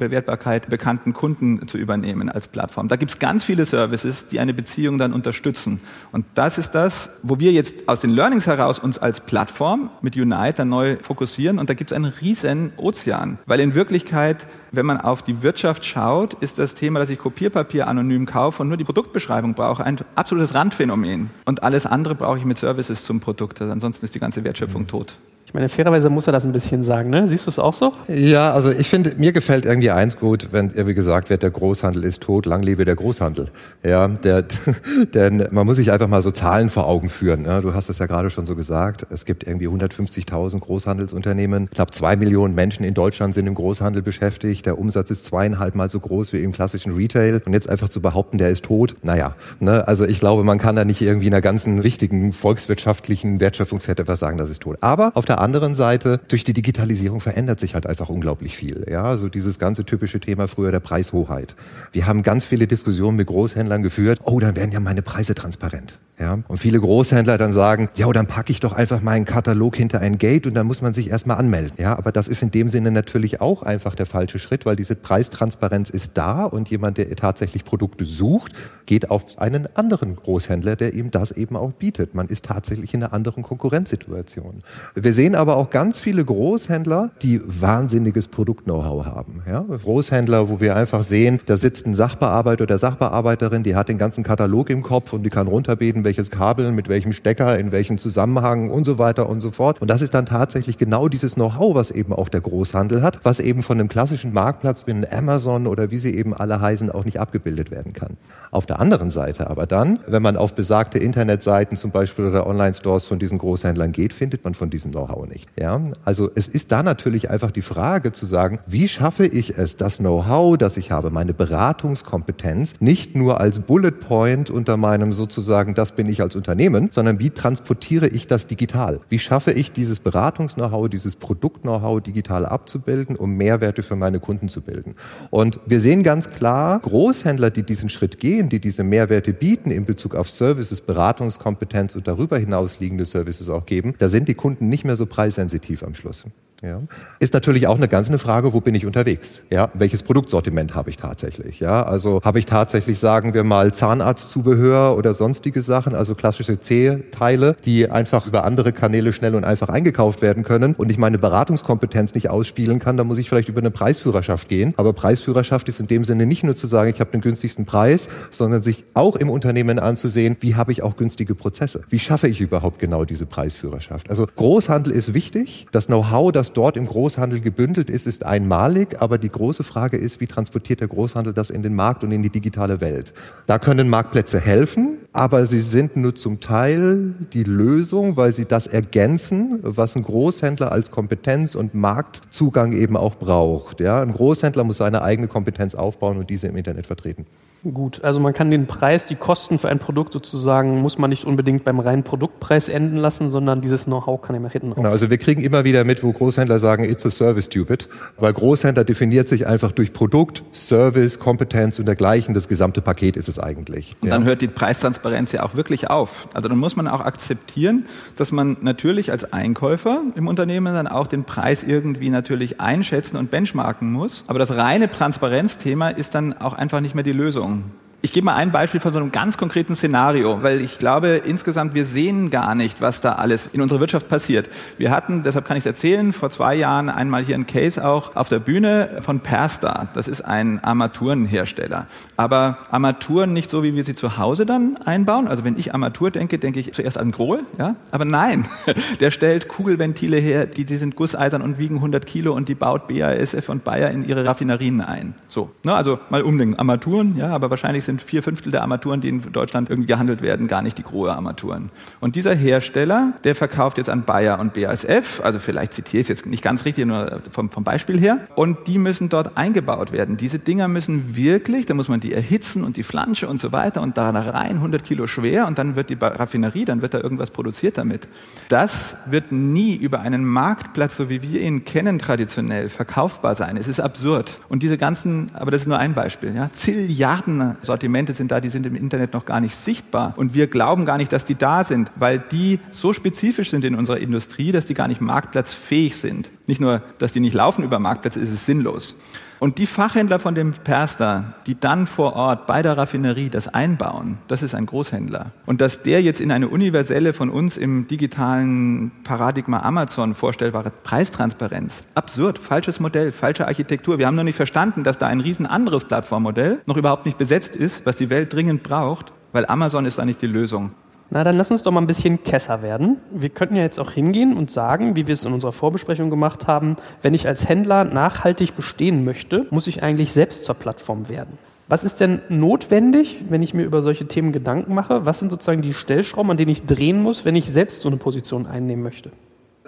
Bewertbarkeit 0.47 0.69
bekannten 0.69 1.13
Kunden 1.13 1.67
zu 1.67 1.77
übernehmen 1.77 2.29
als 2.29 2.47
Plattform. 2.47 2.87
Da 2.87 2.95
gibt 2.95 3.11
es 3.11 3.19
ganz 3.19 3.43
viele 3.43 3.65
Services, 3.65 4.27
die 4.27 4.39
eine 4.39 4.53
Beziehung 4.53 4.97
dann 4.97 5.13
unterstützen. 5.13 5.79
Und 6.11 6.25
das 6.35 6.57
ist 6.57 6.71
das, 6.71 7.19
wo 7.23 7.39
wir 7.39 7.51
jetzt 7.51 7.87
aus 7.87 8.01
den 8.01 8.11
Learnings 8.11 8.47
heraus 8.47 8.79
uns 8.79 8.97
als 8.97 9.19
Plattform 9.19 9.89
mit 10.01 10.15
Unite 10.15 10.53
dann 10.57 10.69
neu 10.69 10.97
fokussieren. 11.01 11.59
Und 11.59 11.69
da 11.69 11.73
gibt 11.73 11.91
es 11.91 11.95
einen 11.95 12.11
riesen 12.21 12.71
Ozean, 12.77 13.39
weil 13.45 13.59
in 13.59 13.75
Wirklichkeit 13.75 14.47
wenn 14.71 14.85
man 14.85 14.99
auf 14.99 15.21
die 15.21 15.41
Wirtschaft 15.41 15.85
schaut, 15.85 16.35
ist 16.35 16.59
das 16.59 16.75
Thema, 16.75 16.99
dass 16.99 17.09
ich 17.09 17.17
Kopierpapier 17.17 17.87
anonym 17.87 18.25
kaufe 18.25 18.61
und 18.61 18.67
nur 18.67 18.77
die 18.77 18.83
Produktbeschreibung 18.83 19.53
brauche, 19.53 19.83
ein 19.83 19.97
absolutes 20.13 20.53
Randphänomen. 20.53 21.29
Und 21.45 21.63
alles 21.63 21.85
andere 21.85 22.15
brauche 22.15 22.37
ich 22.37 22.45
mit 22.45 22.57
Services 22.57 23.03
zum 23.03 23.19
Produkt. 23.19 23.61
Ansonsten 23.61 24.05
ist 24.05 24.13
die 24.13 24.19
ganze 24.19 24.43
Wertschöpfung 24.43 24.85
tot. 24.85 25.17
Ich 25.47 25.53
meine, 25.53 25.69
fairerweise 25.69 26.09
muss 26.09 26.27
er 26.27 26.33
das 26.33 26.45
ein 26.45 26.51
bisschen 26.51 26.83
sagen, 26.83 27.09
ne? 27.09 27.25
Siehst 27.25 27.45
du 27.45 27.49
es 27.49 27.57
auch 27.57 27.73
so? 27.73 27.93
Ja, 28.09 28.51
also 28.51 28.69
ich 28.69 28.89
finde, 28.89 29.13
mir 29.17 29.31
gefällt 29.31 29.63
irgendwie 29.63 29.91
eins 29.91 30.17
gut, 30.17 30.49
wenn 30.51 30.71
irgendwie 30.71 30.93
gesagt 30.93 31.29
wird, 31.29 31.41
der 31.41 31.51
Großhandel 31.51 32.03
ist 32.03 32.21
tot, 32.21 32.45
lang 32.45 32.63
lebe 32.63 32.83
der 32.83 32.97
Großhandel. 32.97 33.47
Ja, 33.81 34.09
der, 34.09 34.43
denn 35.13 35.47
man 35.51 35.65
muss 35.65 35.77
sich 35.77 35.89
einfach 35.89 36.09
mal 36.09 36.21
so 36.21 36.31
Zahlen 36.31 36.69
vor 36.69 36.85
Augen 36.85 37.07
führen. 37.07 37.45
Ja, 37.45 37.61
du 37.61 37.73
hast 37.73 37.87
es 37.87 37.97
ja 37.97 38.07
gerade 38.07 38.29
schon 38.29 38.45
so 38.45 38.57
gesagt. 38.57 39.07
Es 39.09 39.23
gibt 39.23 39.47
irgendwie 39.47 39.69
150.000 39.69 40.59
Großhandelsunternehmen. 40.59 41.69
Knapp 41.69 41.95
zwei 41.95 42.17
Millionen 42.17 42.53
Menschen 42.53 42.83
in 42.83 42.93
Deutschland 42.93 43.33
sind 43.33 43.47
im 43.47 43.55
Großhandel 43.55 44.01
beschäftigt. 44.01 44.65
Der 44.65 44.77
Umsatz 44.77 45.11
ist 45.11 45.23
zweieinhalb 45.23 45.75
Mal 45.75 45.89
so 45.89 46.01
groß 46.01 46.33
wie 46.33 46.43
im 46.43 46.51
klassischen 46.51 46.93
Retail. 46.93 47.41
Und 47.45 47.53
jetzt 47.53 47.69
einfach 47.69 47.87
zu 47.87 48.01
behaupten, 48.01 48.37
der 48.37 48.49
ist 48.49 48.65
tot, 48.65 48.97
naja, 49.01 49.33
ne? 49.61 49.87
also 49.87 50.03
ich 50.03 50.19
glaube, 50.19 50.43
man 50.43 50.57
kann 50.57 50.75
da 50.75 50.83
nicht 50.83 51.01
irgendwie 51.01 51.27
in 51.27 51.33
einer 51.33 51.41
ganzen 51.41 51.83
wichtigen 51.85 52.33
volkswirtschaftlichen 52.33 53.39
Wertschöpfungskette 53.39 54.09
was 54.09 54.19
sagen, 54.19 54.37
das 54.37 54.49
ist 54.49 54.61
tot. 54.61 54.79
Aber 54.81 55.13
auf 55.13 55.23
der 55.23 55.36
der 55.37 55.43
anderen 55.43 55.75
Seite, 55.75 56.19
durch 56.29 56.43
die 56.43 56.53
Digitalisierung 56.53 57.21
verändert 57.21 57.59
sich 57.59 57.75
halt 57.75 57.85
einfach 57.85 58.09
unglaublich 58.09 58.57
viel. 58.57 58.85
Ja, 58.89 59.03
so 59.03 59.09
also 59.09 59.29
dieses 59.29 59.59
ganze 59.59 59.85
typische 59.85 60.19
Thema 60.19 60.47
früher 60.47 60.71
der 60.71 60.79
Preishoheit. 60.79 61.55
Wir 61.91 62.07
haben 62.07 62.23
ganz 62.23 62.43
viele 62.43 62.65
Diskussionen 62.65 63.17
mit 63.17 63.27
Großhändlern 63.27 63.83
geführt. 63.83 64.19
Oh, 64.23 64.39
dann 64.39 64.55
werden 64.55 64.71
ja 64.71 64.79
meine 64.79 65.03
Preise 65.03 65.35
transparent. 65.35 65.99
Ja, 66.19 66.39
und 66.47 66.57
viele 66.57 66.79
Großhändler 66.79 67.37
dann 67.37 67.53
sagen, 67.53 67.89
ja, 67.93 68.11
dann 68.11 68.25
packe 68.25 68.51
ich 68.51 68.59
doch 68.59 68.73
einfach 68.73 69.03
meinen 69.03 69.25
Katalog 69.25 69.75
hinter 69.75 69.99
ein 69.99 70.17
Gate 70.17 70.47
und 70.47 70.55
dann 70.55 70.65
muss 70.65 70.81
man 70.81 70.95
sich 70.95 71.11
erstmal 71.11 71.37
anmelden. 71.37 71.73
Ja, 71.77 71.95
aber 71.95 72.11
das 72.11 72.27
ist 72.27 72.41
in 72.41 72.49
dem 72.49 72.69
Sinne 72.69 72.89
natürlich 72.89 73.39
auch 73.39 73.61
einfach 73.61 73.93
der 73.93 74.07
falsche 74.07 74.39
Schritt, 74.39 74.65
weil 74.65 74.75
diese 74.75 74.95
Preistransparenz 74.95 75.91
ist 75.91 76.13
da 76.15 76.45
und 76.45 76.69
jemand, 76.69 76.97
der 76.97 77.15
tatsächlich 77.15 77.63
Produkte 77.63 78.03
sucht, 78.03 78.53
geht 78.87 79.11
auf 79.11 79.37
einen 79.37 79.67
anderen 79.75 80.15
Großhändler, 80.15 80.75
der 80.75 80.95
ihm 80.95 81.11
das 81.11 81.29
eben 81.29 81.55
auch 81.55 81.73
bietet. 81.73 82.15
Man 82.15 82.29
ist 82.29 82.45
tatsächlich 82.45 82.95
in 82.95 83.03
einer 83.03 83.13
anderen 83.13 83.43
Konkurrenzsituation. 83.43 84.63
Wir 84.95 85.13
sehen 85.13 85.26
aber 85.35 85.57
auch 85.57 85.69
ganz 85.69 85.99
viele 85.99 86.23
Großhändler, 86.23 87.11
die 87.21 87.41
wahnsinniges 87.45 88.27
Produkt-Know-how 88.27 89.05
haben. 89.05 89.43
Ja, 89.47 89.61
Großhändler, 89.61 90.49
wo 90.49 90.59
wir 90.59 90.75
einfach 90.75 91.03
sehen, 91.03 91.39
da 91.45 91.57
sitzt 91.57 91.87
ein 91.87 91.95
Sachbearbeiter 91.95 92.63
oder 92.63 92.77
Sachbearbeiterin, 92.77 93.63
die 93.63 93.75
hat 93.75 93.89
den 93.89 93.97
ganzen 93.97 94.23
Katalog 94.23 94.69
im 94.69 94.83
Kopf 94.83 95.13
und 95.13 95.23
die 95.23 95.29
kann 95.29 95.47
runterbeten, 95.47 96.03
welches 96.03 96.29
Kabel, 96.29 96.71
mit 96.71 96.89
welchem 96.89 97.13
Stecker, 97.13 97.57
in 97.57 97.71
welchem 97.71 97.97
Zusammenhang 97.97 98.69
und 98.69 98.85
so 98.85 98.97
weiter 98.97 99.29
und 99.29 99.39
so 99.39 99.51
fort. 99.51 99.81
Und 99.81 99.89
das 99.89 100.01
ist 100.01 100.13
dann 100.13 100.25
tatsächlich 100.25 100.77
genau 100.77 101.07
dieses 101.07 101.35
Know-how, 101.35 101.75
was 101.75 101.91
eben 101.91 102.13
auch 102.13 102.29
der 102.29 102.41
Großhandel 102.41 103.01
hat, 103.01 103.19
was 103.23 103.39
eben 103.39 103.63
von 103.63 103.79
einem 103.79 103.89
klassischen 103.89 104.33
Marktplatz 104.33 104.85
wie 104.85 105.07
Amazon 105.07 105.67
oder 105.67 105.91
wie 105.91 105.97
sie 105.97 106.15
eben 106.15 106.33
alle 106.33 106.61
heißen, 106.61 106.91
auch 106.91 107.05
nicht 107.05 107.19
abgebildet 107.19 107.71
werden 107.71 107.93
kann. 107.93 108.17
Auf 108.51 108.65
der 108.65 108.79
anderen 108.79 109.11
Seite 109.11 109.49
aber 109.49 109.65
dann, 109.65 109.99
wenn 110.07 110.21
man 110.21 110.37
auf 110.37 110.53
besagte 110.53 110.99
Internetseiten 110.99 111.77
zum 111.77 111.91
Beispiel 111.91 112.25
oder 112.25 112.47
Online-Stores 112.47 113.05
von 113.05 113.19
diesen 113.19 113.37
Großhändlern 113.37 113.91
geht, 113.91 114.13
findet 114.13 114.43
man 114.43 114.53
von 114.53 114.69
diesem 114.69 114.91
Know-how 114.91 115.16
nicht. 115.25 115.49
Ja? 115.59 115.81
Also 116.05 116.29
es 116.35 116.47
ist 116.47 116.71
da 116.71 116.83
natürlich 116.83 117.29
einfach 117.29 117.51
die 117.51 117.61
Frage 117.61 118.11
zu 118.11 118.25
sagen, 118.25 118.59
wie 118.67 118.87
schaffe 118.87 119.25
ich 119.25 119.57
es, 119.57 119.77
das 119.77 119.97
Know-how, 119.97 120.57
das 120.57 120.77
ich 120.77 120.91
habe, 120.91 121.09
meine 121.09 121.33
Beratungskompetenz, 121.33 122.75
nicht 122.79 123.15
nur 123.15 123.39
als 123.39 123.59
Bullet 123.59 123.91
Point 123.91 124.49
unter 124.49 124.77
meinem 124.77 125.13
sozusagen, 125.13 125.73
das 125.73 125.93
bin 125.93 126.07
ich 126.07 126.21
als 126.21 126.35
Unternehmen, 126.35 126.89
sondern 126.91 127.19
wie 127.19 127.29
transportiere 127.29 128.07
ich 128.07 128.27
das 128.27 128.47
digital? 128.47 128.99
Wie 129.09 129.19
schaffe 129.19 129.51
ich 129.51 129.71
dieses 129.71 129.99
Beratungs-Know-how, 129.99 130.89
dieses 130.89 131.15
Produkt-Know-how 131.15 132.01
digital 132.01 132.45
abzubilden, 132.45 133.15
um 133.15 133.31
Mehrwerte 133.31 133.83
für 133.83 133.95
meine 133.95 134.19
Kunden 134.19 134.49
zu 134.49 134.61
bilden? 134.61 134.95
Und 135.31 135.59
wir 135.65 135.81
sehen 135.81 136.03
ganz 136.03 136.29
klar, 136.29 136.79
Großhändler, 136.79 137.49
die 137.49 137.63
diesen 137.63 137.89
Schritt 137.89 138.19
gehen, 138.19 138.49
die 138.49 138.59
diese 138.59 138.83
Mehrwerte 138.83 139.33
bieten 139.33 139.71
in 139.71 139.85
Bezug 139.85 140.15
auf 140.15 140.29
Services, 140.29 140.81
Beratungskompetenz 140.81 141.95
und 141.95 142.07
darüber 142.07 142.37
hinaus 142.37 142.79
liegende 142.79 143.05
Services 143.05 143.49
auch 143.49 143.65
geben, 143.65 143.95
da 143.97 144.09
sind 144.09 144.27
die 144.27 144.35
Kunden 144.35 144.69
nicht 144.69 144.85
mehr 144.85 144.95
so 144.95 145.05
preissensitiv 145.07 145.83
am 145.83 145.93
Schluss. 145.93 146.25
Ja. 146.63 146.81
Ist 147.19 147.35
natürlich 147.35 147.67
auch 147.67 147.75
eine 147.77 147.87
ganz 147.87 148.07
eine 148.07 148.17
Frage, 148.17 148.51
wo 148.51 148.61
bin 148.61 148.73
ich 148.73 148.87
unterwegs? 148.87 149.43
Ja, 149.51 149.69
welches 149.75 150.01
Produktsortiment 150.01 150.73
habe 150.73 150.89
ich 150.89 150.97
tatsächlich? 150.97 151.59
Ja, 151.59 151.83
also 151.83 152.19
habe 152.23 152.39
ich 152.39 152.47
tatsächlich, 152.47 152.97
sagen 152.97 153.35
wir 153.35 153.43
mal, 153.43 153.73
Zahnarztzubehör 153.73 154.97
oder 154.97 155.13
sonstige 155.13 155.61
Sachen, 155.61 155.93
also 155.93 156.15
klassische 156.15 156.57
C-Teile, 156.57 157.55
die 157.63 157.91
einfach 157.91 158.25
über 158.25 158.43
andere 158.43 158.73
Kanäle 158.73 159.13
schnell 159.13 159.35
und 159.35 159.43
einfach 159.43 159.69
eingekauft 159.69 160.23
werden 160.23 160.43
können 160.43 160.73
und 160.73 160.89
ich 160.89 160.97
meine 160.97 161.19
Beratungskompetenz 161.19 162.15
nicht 162.15 162.31
ausspielen 162.31 162.79
kann, 162.79 162.97
dann 162.97 163.05
muss 163.05 163.19
ich 163.19 163.29
vielleicht 163.29 163.49
über 163.49 163.59
eine 163.59 163.71
Preisführerschaft 163.71 164.49
gehen. 164.49 164.73
Aber 164.77 164.93
Preisführerschaft 164.93 165.69
ist 165.69 165.79
in 165.79 165.85
dem 165.85 166.05
Sinne 166.05 166.25
nicht 166.25 166.43
nur 166.43 166.55
zu 166.55 166.65
sagen, 166.65 166.89
ich 166.89 166.99
habe 166.99 167.11
den 167.11 167.21
günstigsten 167.21 167.65
Preis, 167.65 168.07
sondern 168.31 168.63
sich 168.63 168.85
auch 168.95 169.15
im 169.15 169.29
Unternehmen 169.29 169.77
anzusehen, 169.77 170.37
wie 170.39 170.55
habe 170.55 170.71
ich 170.71 170.81
auch 170.81 170.97
günstige 170.97 171.35
Prozesse? 171.35 171.83
Wie 171.89 171.99
schaffe 171.99 172.27
ich 172.27 172.41
überhaupt 172.41 172.79
genau 172.79 173.05
diese 173.05 173.27
Preisführerschaft? 173.27 174.09
Also 174.09 174.25
Großhandel 174.35 174.91
ist 174.91 175.13
wichtig, 175.13 175.67
das 175.71 175.85
Know-how, 175.85 176.31
das 176.31 176.46
was 176.47 176.53
dort 176.53 176.77
im 176.77 176.85
Großhandel 176.85 177.41
gebündelt 177.41 177.89
ist, 177.89 178.07
ist 178.07 178.25
einmalig, 178.25 179.01
aber 179.01 179.17
die 179.17 179.27
große 179.27 179.65
Frage 179.65 179.97
ist, 179.97 180.21
wie 180.21 180.27
transportiert 180.27 180.79
der 180.79 180.87
Großhandel 180.87 181.33
das 181.33 181.49
in 181.49 181.61
den 181.61 181.75
Markt 181.75 182.05
und 182.05 182.13
in 182.13 182.23
die 182.23 182.29
digitale 182.29 182.79
Welt? 182.79 183.13
Da 183.47 183.59
können 183.59 183.89
Marktplätze 183.89 184.39
helfen, 184.39 184.99
aber 185.11 185.45
sie 185.45 185.59
sind 185.59 185.97
nur 185.97 186.15
zum 186.15 186.39
Teil 186.39 187.15
die 187.33 187.43
Lösung, 187.43 188.15
weil 188.15 188.31
sie 188.31 188.45
das 188.45 188.65
ergänzen, 188.65 189.59
was 189.61 189.97
ein 189.97 190.03
Großhändler 190.03 190.71
als 190.71 190.89
Kompetenz 190.89 191.53
und 191.53 191.73
Marktzugang 191.73 192.71
eben 192.71 192.95
auch 192.95 193.15
braucht. 193.15 193.81
Ja, 193.81 194.01
ein 194.01 194.13
Großhändler 194.13 194.63
muss 194.63 194.77
seine 194.77 195.01
eigene 195.01 195.27
Kompetenz 195.27 195.75
aufbauen 195.75 196.17
und 196.17 196.29
diese 196.29 196.47
im 196.47 196.55
Internet 196.55 196.85
vertreten. 196.85 197.25
Gut, 197.73 198.03
also 198.03 198.19
man 198.19 198.33
kann 198.33 198.49
den 198.49 198.65
Preis, 198.65 199.07
die 199.07 199.15
Kosten 199.15 199.59
für 199.59 199.67
ein 199.67 199.79
Produkt 199.79 200.13
sozusagen, 200.13 200.79
muss 200.81 200.97
man 200.97 201.09
nicht 201.09 201.25
unbedingt 201.25 201.65
beim 201.65 201.79
reinen 201.79 202.03
Produktpreis 202.03 202.69
enden 202.69 202.95
lassen, 202.95 203.29
sondern 203.29 203.59
dieses 203.59 203.85
Know-how 203.85 204.21
kann 204.21 204.35
immer 204.35 204.49
hinten 204.49 204.69
raus. 204.69 204.77
Genau, 204.77 204.89
also 204.89 205.09
wir 205.09 205.17
kriegen 205.17 205.41
immer 205.41 205.65
wieder 205.65 205.83
mit, 205.83 206.03
wo 206.03 206.11
Großhändler 206.13 206.59
sagen, 206.59 206.85
it's 206.85 207.05
a 207.05 207.09
service 207.09 207.45
stupid, 207.45 207.89
weil 208.17 208.31
Großhändler 208.31 208.85
definiert 208.85 209.27
sich 209.27 209.47
einfach 209.47 209.71
durch 209.73 209.91
Produkt, 209.91 210.43
Service, 210.53 211.19
Kompetenz 211.19 211.77
und 211.79 211.87
dergleichen. 211.87 212.33
Das 212.33 212.47
gesamte 212.47 212.81
Paket 212.81 213.17
ist 213.17 213.27
es 213.27 213.37
eigentlich. 213.37 213.95
Und 214.01 214.07
ja. 214.07 214.13
dann 214.13 214.23
hört 214.23 214.41
die 214.41 214.47
Preistransparenz 214.47 215.33
ja 215.33 215.43
auch 215.43 215.55
wirklich 215.55 215.89
auf. 215.89 216.29
Also 216.33 216.47
dann 216.47 216.59
muss 216.59 216.75
man 216.75 216.87
auch 216.87 217.01
akzeptieren, 217.01 217.85
dass 218.15 218.31
man 218.31 218.57
natürlich 218.61 219.11
als 219.11 219.33
Einkäufer 219.33 220.03
im 220.15 220.27
Unternehmen 220.27 220.73
dann 220.73 220.87
auch 220.87 221.07
den 221.07 221.25
Preis 221.25 221.63
irgendwie 221.63 222.09
natürlich 222.09 222.61
einschätzen 222.61 223.17
und 223.17 223.29
benchmarken 223.29 223.91
muss. 223.91 224.23
Aber 224.27 224.39
das 224.39 224.55
reine 224.55 224.89
Transparenzthema 224.89 225.89
ist 225.89 226.15
dann 226.15 226.33
auch 226.33 226.53
einfach 226.53 226.79
nicht 226.79 226.95
mehr 226.95 227.03
die 227.03 227.11
Lösung. 227.11 227.56
Vergebung. 227.57 227.86
Ich 228.07 228.13
gebe 228.13 228.23
mal 228.23 228.35
ein 228.35 228.53
Beispiel 228.53 228.79
von 228.79 228.93
so 228.93 228.99
einem 228.99 229.11
ganz 229.11 229.35
konkreten 229.35 229.75
Szenario, 229.75 230.41
weil 230.41 230.61
ich 230.61 230.77
glaube, 230.77 231.23
insgesamt 231.25 231.73
wir 231.73 231.85
sehen 231.85 232.29
gar 232.29 232.55
nicht, 232.55 232.79
was 232.79 233.01
da 233.01 233.15
alles 233.15 233.49
in 233.51 233.59
unserer 233.59 233.81
Wirtschaft 233.81 234.07
passiert. 234.07 234.49
Wir 234.77 234.91
hatten, 234.91 235.23
deshalb 235.23 235.43
kann 235.43 235.57
ich 235.57 235.63
es 235.63 235.65
erzählen, 235.65 236.13
vor 236.13 236.29
zwei 236.29 236.55
Jahren 236.55 236.89
einmal 236.89 237.25
hier 237.25 237.35
ein 237.35 237.47
Case 237.47 237.85
auch 237.85 238.15
auf 238.15 238.29
der 238.29 238.39
Bühne 238.39 238.99
von 239.01 239.19
Perstar. 239.19 239.89
Das 239.93 240.07
ist 240.07 240.21
ein 240.21 240.63
Armaturenhersteller. 240.63 241.87
Aber 242.15 242.59
Armaturen 242.71 243.33
nicht 243.33 243.49
so, 243.49 243.61
wie 243.61 243.75
wir 243.75 243.83
sie 243.83 243.93
zu 243.93 244.17
Hause 244.17 244.45
dann 244.45 244.77
einbauen. 244.85 245.27
Also 245.27 245.43
wenn 245.43 245.59
ich 245.59 245.73
Armatur 245.73 246.09
denke, 246.09 246.39
denke 246.39 246.61
ich 246.61 246.71
zuerst 246.71 246.97
an 246.97 247.11
Grohl, 247.11 247.41
ja. 247.59 247.75
Aber 247.91 248.05
nein, 248.05 248.47
der 249.01 249.11
stellt 249.11 249.49
Kugelventile 249.49 250.15
her, 250.15 250.45
die, 250.45 250.63
die 250.63 250.77
sind 250.77 250.95
gusseisern 250.95 251.41
und 251.41 251.57
wiegen 251.57 251.75
100 251.75 252.05
Kilo 252.05 252.31
und 252.31 252.47
die 252.47 252.55
baut 252.55 252.87
BASF 252.87 253.49
und 253.49 253.65
Bayer 253.65 253.91
in 253.91 254.07
ihre 254.07 254.23
Raffinerien 254.23 254.79
ein. 254.79 255.13
So, 255.27 255.51
ne? 255.65 255.73
also 255.73 255.99
mal 256.09 256.21
umdenken. 256.21 256.57
Armaturen, 256.57 257.17
ja, 257.17 257.31
aber 257.31 257.49
wahrscheinlich 257.49 257.83
sind 257.83 257.96
vier 258.01 258.23
Fünftel 258.23 258.51
der 258.51 258.61
Armaturen, 258.61 259.01
die 259.01 259.09
in 259.09 259.31
Deutschland 259.31 259.69
irgendwie 259.69 259.87
gehandelt 259.87 260.21
werden, 260.21 260.47
gar 260.47 260.61
nicht 260.61 260.77
die 260.77 260.83
grohe 260.83 261.13
Armaturen. 261.13 261.69
Und 261.99 262.15
dieser 262.15 262.33
Hersteller, 262.35 263.13
der 263.23 263.35
verkauft 263.35 263.77
jetzt 263.77 263.89
an 263.89 264.03
Bayer 264.03 264.39
und 264.39 264.53
BASF, 264.53 265.21
also 265.23 265.39
vielleicht 265.39 265.73
zitiere 265.73 266.01
ich 266.01 266.09
es 266.09 266.09
jetzt 266.09 266.25
nicht 266.25 266.43
ganz 266.43 266.65
richtig, 266.65 266.85
nur 266.85 267.21
vom, 267.31 267.49
vom 267.49 267.63
Beispiel 267.63 267.99
her, 267.99 268.19
und 268.35 268.67
die 268.67 268.77
müssen 268.77 269.09
dort 269.09 269.37
eingebaut 269.37 269.91
werden. 269.91 270.17
Diese 270.17 270.39
Dinger 270.39 270.67
müssen 270.67 271.15
wirklich, 271.15 271.65
da 271.65 271.73
muss 271.73 271.87
man 271.87 271.99
die 271.99 272.13
erhitzen 272.13 272.63
und 272.63 272.77
die 272.77 272.83
Flansche 272.83 273.27
und 273.27 273.39
so 273.39 273.51
weiter 273.51 273.81
und 273.81 273.97
da 273.97 274.09
rein 274.09 274.57
100 274.57 274.83
Kilo 274.83 275.07
schwer 275.07 275.47
und 275.47 275.57
dann 275.57 275.75
wird 275.75 275.89
die 275.89 275.97
Raffinerie, 275.99 276.65
dann 276.65 276.81
wird 276.81 276.93
da 276.93 276.99
irgendwas 276.99 277.31
produziert 277.31 277.77
damit. 277.77 278.07
Das 278.49 278.97
wird 279.05 279.31
nie 279.31 279.75
über 279.75 279.99
einen 279.99 280.25
Marktplatz, 280.25 280.97
so 280.97 281.09
wie 281.09 281.21
wir 281.21 281.41
ihn 281.41 281.65
kennen 281.65 281.99
traditionell, 281.99 282.69
verkaufbar 282.69 283.35
sein. 283.35 283.57
Es 283.57 283.67
ist 283.67 283.79
absurd. 283.79 284.39
Und 284.49 284.63
diese 284.63 284.77
ganzen, 284.77 285.31
aber 285.33 285.51
das 285.51 285.61
ist 285.61 285.67
nur 285.67 285.77
ein 285.77 285.93
Beispiel, 285.93 286.35
ja, 286.35 286.51
Zilliarden 286.51 287.57
Sortimente 287.77 288.13
sind 288.13 288.31
da, 288.31 288.41
die 288.41 288.49
sind 288.49 288.65
im 288.65 288.75
Internet 288.75 289.13
noch 289.13 289.27
gar 289.27 289.39
nicht 289.39 289.55
sichtbar. 289.55 290.15
Und 290.17 290.33
wir 290.33 290.47
glauben 290.47 290.87
gar 290.87 290.97
nicht, 290.97 291.13
dass 291.13 291.25
die 291.25 291.35
da 291.35 291.63
sind, 291.63 291.91
weil 291.95 292.17
die 292.17 292.59
so 292.71 292.91
spezifisch 292.91 293.51
sind 293.51 293.63
in 293.63 293.75
unserer 293.75 293.99
Industrie, 293.99 294.51
dass 294.51 294.65
die 294.65 294.73
gar 294.73 294.87
nicht 294.87 294.99
marktplatzfähig 294.99 295.95
sind. 295.95 296.31
Nicht 296.47 296.61
nur, 296.61 296.81
dass 296.97 297.13
die 297.13 297.19
nicht 297.19 297.33
laufen 297.33 297.63
über 297.63 297.77
Marktplätze, 297.77 298.19
ist 298.19 298.31
es 298.31 298.45
sinnlos. 298.45 298.95
Und 299.39 299.59
die 299.59 299.67
Fachhändler 299.67 300.17
von 300.17 300.33
dem 300.33 300.53
Perster, 300.53 301.35
die 301.45 301.59
dann 301.59 301.85
vor 301.85 302.13
Ort 302.15 302.47
bei 302.47 302.63
der 302.63 302.75
Raffinerie 302.75 303.29
das 303.29 303.47
einbauen, 303.47 304.17
das 304.27 304.41
ist 304.41 304.55
ein 304.55 304.65
Großhändler. 304.65 305.31
Und 305.45 305.61
dass 305.61 305.83
der 305.83 306.01
jetzt 306.01 306.21
in 306.21 306.31
eine 306.31 306.47
universelle, 306.47 307.13
von 307.13 307.29
uns 307.29 307.57
im 307.57 307.87
digitalen 307.87 308.91
Paradigma 309.03 309.61
Amazon 309.61 310.15
vorstellbare 310.15 310.71
Preistransparenz, 310.71 311.83
absurd, 311.93 312.39
falsches 312.39 312.79
Modell, 312.79 313.11
falsche 313.11 313.45
Architektur. 313.45 313.99
Wir 313.99 314.07
haben 314.07 314.15
noch 314.15 314.23
nicht 314.23 314.35
verstanden, 314.35 314.83
dass 314.83 314.97
da 314.97 315.05
ein 315.05 315.19
riesen 315.19 315.45
anderes 315.45 315.85
Plattformmodell 315.85 316.59
noch 316.65 316.77
überhaupt 316.77 317.05
nicht 317.05 317.19
besetzt 317.19 317.55
ist, 317.55 317.85
was 317.85 317.97
die 317.97 318.09
Welt 318.09 318.33
dringend 318.33 318.63
braucht, 318.63 319.13
weil 319.33 319.45
Amazon 319.45 319.85
ist 319.85 319.99
da 319.99 320.05
nicht 320.05 320.21
die 320.21 320.27
Lösung. 320.27 320.71
Na, 321.09 321.23
dann 321.23 321.37
lass 321.37 321.51
uns 321.51 321.63
doch 321.63 321.71
mal 321.71 321.79
ein 321.79 321.87
bisschen 321.87 322.23
Kesser 322.23 322.61
werden. 322.61 322.97
Wir 323.11 323.29
könnten 323.29 323.55
ja 323.55 323.61
jetzt 323.61 323.79
auch 323.79 323.91
hingehen 323.91 324.35
und 324.35 324.51
sagen, 324.51 324.95
wie 324.95 325.07
wir 325.07 325.13
es 325.13 325.23
in 325.23 325.31
unserer 325.31 325.53
Vorbesprechung 325.53 326.09
gemacht 326.09 326.47
haben, 326.47 326.75
wenn 327.01 327.13
ich 327.13 327.27
als 327.27 327.47
Händler 327.47 327.85
nachhaltig 327.85 328.55
bestehen 328.55 329.05
möchte, 329.05 329.47
muss 329.49 329.67
ich 329.67 329.83
eigentlich 329.83 330.11
selbst 330.11 330.43
zur 330.43 330.55
Plattform 330.55 331.07
werden. 331.07 331.37
Was 331.69 331.83
ist 331.83 331.99
denn 331.99 332.21
notwendig, 332.29 333.23
wenn 333.29 333.41
ich 333.41 333.53
mir 333.53 333.63
über 333.63 333.81
solche 333.81 334.07
Themen 334.07 334.31
Gedanken 334.31 334.73
mache? 334.73 335.05
Was 335.05 335.19
sind 335.19 335.29
sozusagen 335.29 335.61
die 335.61 335.73
Stellschrauben, 335.73 336.31
an 336.31 336.37
denen 336.37 336.51
ich 336.51 336.65
drehen 336.65 337.01
muss, 337.01 337.25
wenn 337.25 337.35
ich 337.35 337.45
selbst 337.45 337.81
so 337.81 337.89
eine 337.89 337.97
Position 337.97 338.45
einnehmen 338.45 338.83
möchte? 338.83 339.11